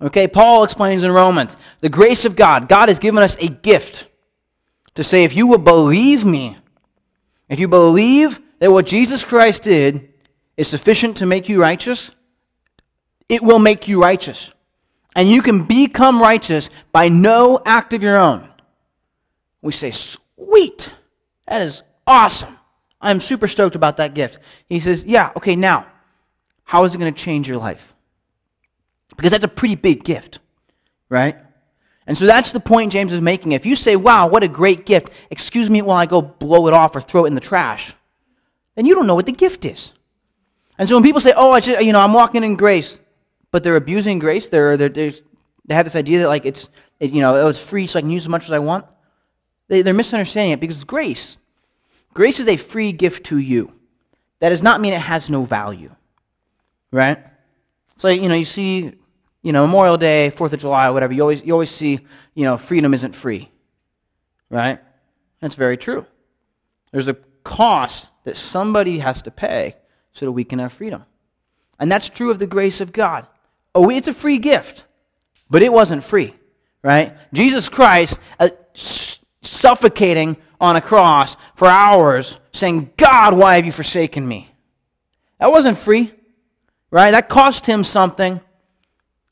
[0.00, 2.68] Okay, Paul explains in Romans the grace of God.
[2.68, 4.08] God has given us a gift
[4.98, 6.58] to say, if you will believe me,
[7.48, 10.12] if you believe that what Jesus Christ did
[10.56, 12.10] is sufficient to make you righteous,
[13.28, 14.50] it will make you righteous.
[15.14, 18.48] And you can become righteous by no act of your own.
[19.62, 20.90] We say, sweet,
[21.46, 22.58] that is awesome.
[23.00, 24.40] I'm super stoked about that gift.
[24.66, 25.86] He says, yeah, okay, now,
[26.64, 27.94] how is it going to change your life?
[29.16, 30.40] Because that's a pretty big gift,
[31.08, 31.38] right?
[32.08, 33.52] And so that's the point James is making.
[33.52, 36.72] If you say, wow, what a great gift, excuse me while I go blow it
[36.72, 37.92] off or throw it in the trash,
[38.74, 39.92] then you don't know what the gift is.
[40.78, 42.98] And so when people say, oh, I just, you know, I'm walking in grace,
[43.50, 45.12] but they're abusing grace, they're, they're, they're
[45.66, 48.02] they have this idea that like it's, it, you know, oh, it's free so I
[48.02, 48.86] can use as much as I want.
[49.68, 51.36] They, they're misunderstanding it because grace,
[52.14, 53.74] grace is a free gift to you.
[54.40, 55.94] That does not mean it has no value,
[56.90, 57.18] right?
[57.96, 58.94] So, you know, you see
[59.42, 62.00] you know, Memorial Day, Fourth of July, whatever, you always, you always see,
[62.34, 63.50] you know, freedom isn't free.
[64.50, 64.80] Right?
[65.40, 66.06] That's very true.
[66.92, 67.14] There's a
[67.44, 69.76] cost that somebody has to pay
[70.12, 71.04] so that we can have freedom.
[71.78, 73.26] And that's true of the grace of God.
[73.74, 74.84] Oh, it's a free gift,
[75.48, 76.34] but it wasn't free,
[76.82, 77.16] right?
[77.32, 78.48] Jesus Christ uh,
[79.42, 84.50] suffocating on a cross for hours, saying, God, why have you forsaken me?
[85.38, 86.12] That wasn't free,
[86.90, 87.12] right?
[87.12, 88.40] That cost him something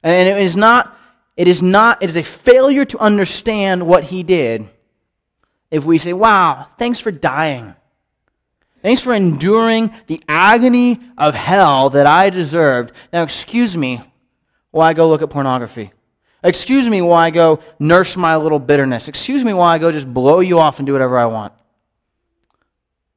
[0.07, 0.97] and it is not,
[1.37, 4.69] it is not, it is a failure to understand what he did
[5.69, 7.75] if we say, wow, thanks for dying.
[8.83, 12.93] Thanks for enduring the agony of hell that I deserved.
[13.13, 14.01] Now, excuse me
[14.71, 15.91] while I go look at pornography.
[16.45, 19.09] Excuse me while I go nurse my little bitterness.
[19.09, 21.53] Excuse me while I go just blow you off and do whatever I want.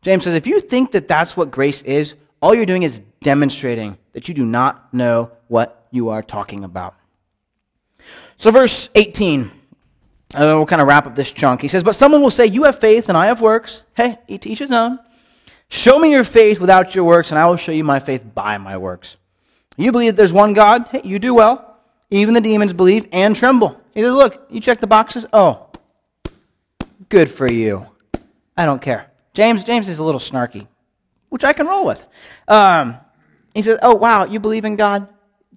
[0.01, 3.95] James says, if you think that that's what grace is, all you're doing is demonstrating
[4.13, 6.95] that you do not know what you are talking about.
[8.37, 9.49] So, verse 18, uh,
[10.39, 11.61] we'll kind of wrap up this chunk.
[11.61, 13.83] He says, But someone will say, You have faith, and I have works.
[13.95, 14.99] Hey, each his own.
[15.69, 18.57] Show me your faith without your works, and I will show you my faith by
[18.57, 19.17] my works.
[19.77, 20.87] You believe there's one God?
[20.87, 21.77] Hey, you do well.
[22.09, 23.79] Even the demons believe and tremble.
[23.93, 25.25] He says, Look, you check the boxes.
[25.31, 25.67] Oh,
[27.09, 27.85] good for you.
[28.57, 29.11] I don't care.
[29.33, 30.67] James, James is a little snarky,
[31.29, 32.03] which I can roll with.
[32.47, 32.97] Um,
[33.53, 35.07] he says, Oh, wow, you believe in God?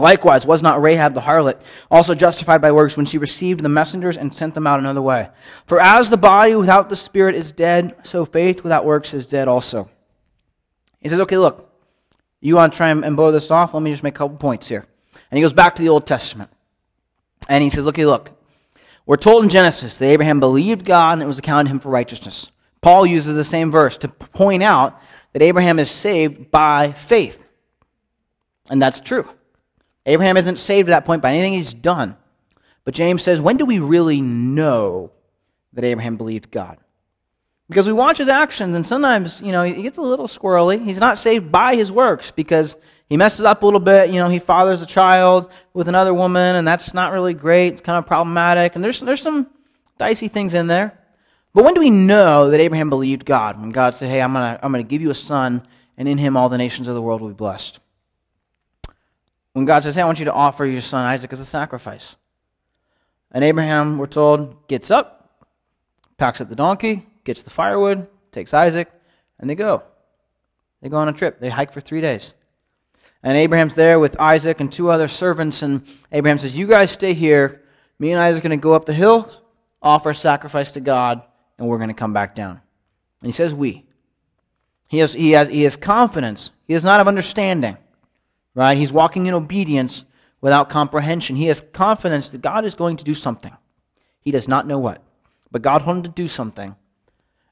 [0.00, 4.16] Likewise, was not Rahab the harlot also justified by works when she received the messengers
[4.16, 5.28] and sent them out another way?
[5.66, 9.48] For as the body without the spirit is dead, so faith without works is dead
[9.48, 9.90] also.
[11.00, 11.70] He says, okay, look,
[12.40, 13.74] you want to try and blow this off?
[13.74, 14.86] Let me just make a couple points here.
[15.30, 16.50] And he goes back to the Old Testament.
[17.48, 18.30] And he says, Looky, look.
[19.06, 21.88] We're told in Genesis that Abraham believed God and it was accounted to him for
[21.88, 22.50] righteousness.
[22.80, 25.00] Paul uses the same verse to point out
[25.32, 27.42] that Abraham is saved by faith.
[28.68, 29.28] And that's true.
[30.06, 32.16] Abraham isn't saved at that point by anything he's done.
[32.84, 35.12] But James says, when do we really know
[35.74, 36.78] that Abraham believed God?
[37.68, 40.84] Because we watch his actions, and sometimes, you know, he gets a little squirrely.
[40.84, 42.76] He's not saved by his works because
[43.08, 44.10] he messes up a little bit.
[44.10, 47.74] You know, he fathers a child with another woman, and that's not really great.
[47.74, 48.74] It's kind of problematic.
[48.74, 49.46] And there's, there's some
[49.98, 50.98] dicey things in there.
[51.52, 53.60] But when do we know that Abraham believed God?
[53.60, 55.62] When God said, hey, I'm going to I'm going to give you a son,
[55.96, 57.78] and in him all the nations of the world will be blessed.
[59.52, 62.16] When God says, hey, I want you to offer your son Isaac as a sacrifice.
[63.32, 65.46] And Abraham, we're told, gets up,
[66.18, 68.90] packs up the donkey, gets the firewood, takes Isaac,
[69.38, 69.82] and they go.
[70.82, 71.40] They go on a trip.
[71.40, 72.32] They hike for three days.
[73.22, 77.12] And Abraham's there with Isaac and two other servants, and Abraham says, You guys stay
[77.12, 77.62] here.
[77.98, 79.30] Me and Isaac are going to go up the hill,
[79.82, 81.22] offer a sacrifice to God,
[81.58, 82.60] and we're going to come back down.
[83.20, 83.84] And he says, We.
[84.88, 86.50] He has, he, has, he has confidence.
[86.66, 87.76] He does not have understanding.
[88.54, 88.76] Right?
[88.76, 90.04] He's walking in obedience
[90.40, 91.36] without comprehension.
[91.36, 93.56] He has confidence that God is going to do something.
[94.20, 95.02] He does not know what.
[95.50, 96.74] But God wanted to do something.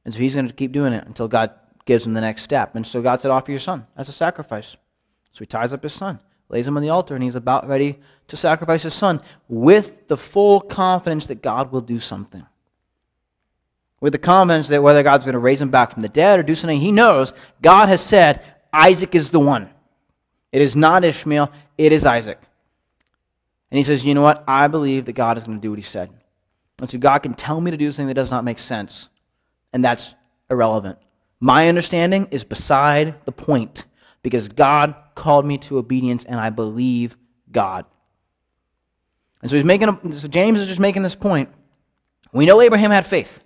[0.04, 1.52] And so he's going to keep doing it until God
[1.84, 2.76] gives him the next step.
[2.76, 4.76] And so God said, Offer your son as a sacrifice.
[5.32, 6.18] So he ties up his son,
[6.48, 10.16] lays him on the altar, and he's about ready to sacrifice his son with the
[10.16, 12.46] full confidence that God will do something.
[14.00, 16.42] With the confidence that whether God's going to raise him back from the dead or
[16.42, 18.42] do something, he knows God has said,
[18.72, 19.70] Isaac is the one.
[20.52, 22.40] It is not Ishmael, it is Isaac.
[23.70, 24.44] And he says, You know what?
[24.48, 26.10] I believe that God is going to do what he said.
[26.80, 29.08] And so God can tell me to do something that does not make sense
[29.72, 30.14] and that's
[30.50, 30.98] irrelevant.
[31.40, 33.84] My understanding is beside the point
[34.22, 37.16] because God called me to obedience and I believe
[37.50, 37.84] God.
[39.42, 41.48] And so he's making a, so James is just making this point.
[42.32, 43.40] We know Abraham had faith.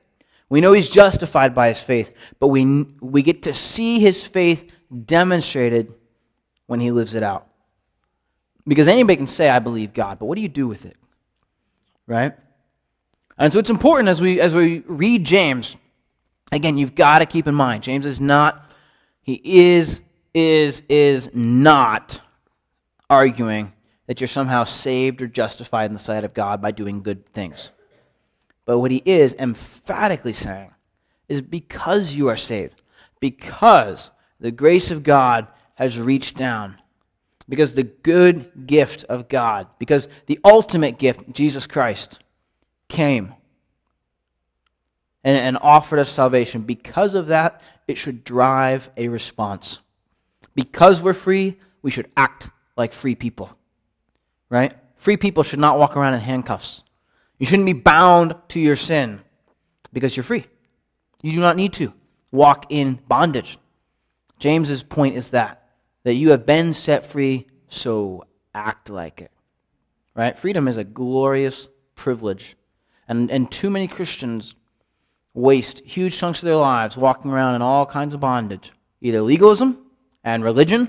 [0.48, 2.64] We know he's justified by his faith, but we,
[3.00, 4.70] we get to see his faith
[5.06, 5.94] demonstrated
[6.72, 7.46] when he lives it out.
[8.66, 10.96] Because anybody can say, I believe God, but what do you do with it?
[12.08, 12.32] Right?
[13.38, 15.76] And so it's important as we, as we read James
[16.52, 18.70] Again, you've got to keep in mind, James is not,
[19.22, 20.02] he is,
[20.34, 22.20] is, is not
[23.08, 23.72] arguing
[24.06, 27.70] that you're somehow saved or justified in the sight of God by doing good things.
[28.66, 30.74] But what he is emphatically saying
[31.26, 32.82] is because you are saved,
[33.18, 35.48] because the grace of God
[35.82, 36.78] has reached down,
[37.48, 42.18] because the good gift of God, because the ultimate gift, Jesus Christ,
[42.88, 43.34] came
[45.24, 46.62] and, and offered us salvation.
[46.62, 49.78] Because of that, it should drive a response.
[50.54, 53.50] Because we're free, we should act like free people.
[54.48, 54.74] Right?
[54.96, 56.82] Free people should not walk around in handcuffs.
[57.38, 59.20] You shouldn't be bound to your sin
[59.92, 60.44] because you're free.
[61.22, 61.92] You do not need to
[62.30, 63.58] walk in bondage.
[64.38, 65.61] James's point is that
[66.04, 68.24] that you have been set free, so
[68.54, 69.30] act like it.
[70.14, 70.38] Right?
[70.38, 72.56] Freedom is a glorious privilege.
[73.08, 74.54] And and too many Christians
[75.34, 79.76] waste huge chunks of their lives walking around in all kinds of bondage either legalism
[80.22, 80.88] and religion,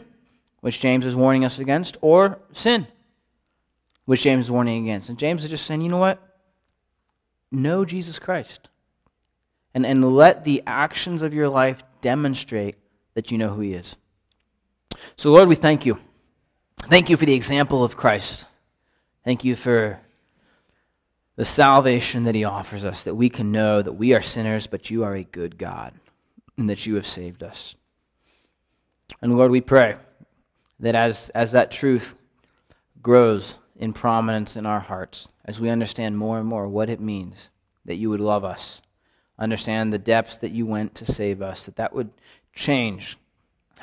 [0.61, 2.85] which James is warning us against, or sin,
[4.05, 5.09] which James is warning against.
[5.09, 6.21] And James is just saying, you know what?
[7.51, 8.69] Know Jesus Christ.
[9.73, 12.75] And, and let the actions of your life demonstrate
[13.15, 13.95] that you know who he is.
[15.15, 15.99] So, Lord, we thank you.
[16.87, 18.45] Thank you for the example of Christ.
[19.23, 19.99] Thank you for
[21.35, 24.89] the salvation that he offers us, that we can know that we are sinners, but
[24.89, 25.93] you are a good God,
[26.57, 27.75] and that you have saved us.
[29.21, 29.95] And Lord, we pray
[30.79, 32.15] that as, as that truth
[33.01, 37.49] grows in prominence in our hearts, as we understand more and more what it means
[37.85, 38.81] that you would love us,
[39.39, 42.11] understand the depths that you went to save us, that that would
[42.53, 43.17] change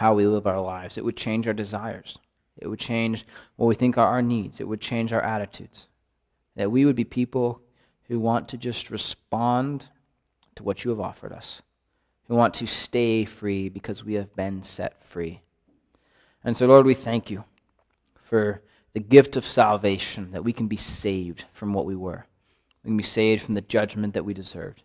[0.00, 0.96] how we live our lives.
[0.96, 2.16] It would change our desires.
[2.56, 3.26] It would change
[3.56, 4.58] what we think are our needs.
[4.58, 5.88] It would change our attitudes.
[6.56, 7.60] That we would be people
[8.08, 9.90] who want to just respond
[10.54, 11.60] to what you have offered us,
[12.28, 15.42] who want to stay free because we have been set free.
[16.42, 17.44] And so, Lord, we thank you
[18.14, 18.62] for
[18.94, 22.24] the gift of salvation, that we can be saved from what we were.
[22.82, 24.82] We can be saved from the judgment that we deserved.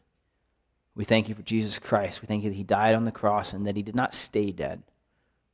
[0.94, 2.22] We thank you for Jesus Christ.
[2.22, 4.52] We thank you that he died on the cross and that he did not stay
[4.52, 4.84] dead,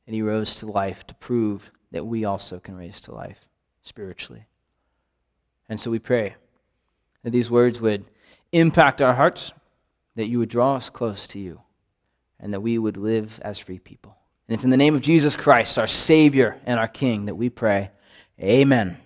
[0.06, 3.48] and he rose to life to prove that we also can raise to life
[3.82, 4.46] spiritually.
[5.68, 6.34] And so we pray
[7.22, 8.04] that these words would
[8.50, 9.52] impact our hearts,
[10.16, 11.60] that you would draw us close to you,
[12.40, 14.16] and that we would live as free people.
[14.48, 17.48] And it's in the name of Jesus Christ, our Savior and our King, that we
[17.48, 17.90] pray.
[18.40, 18.98] Amen.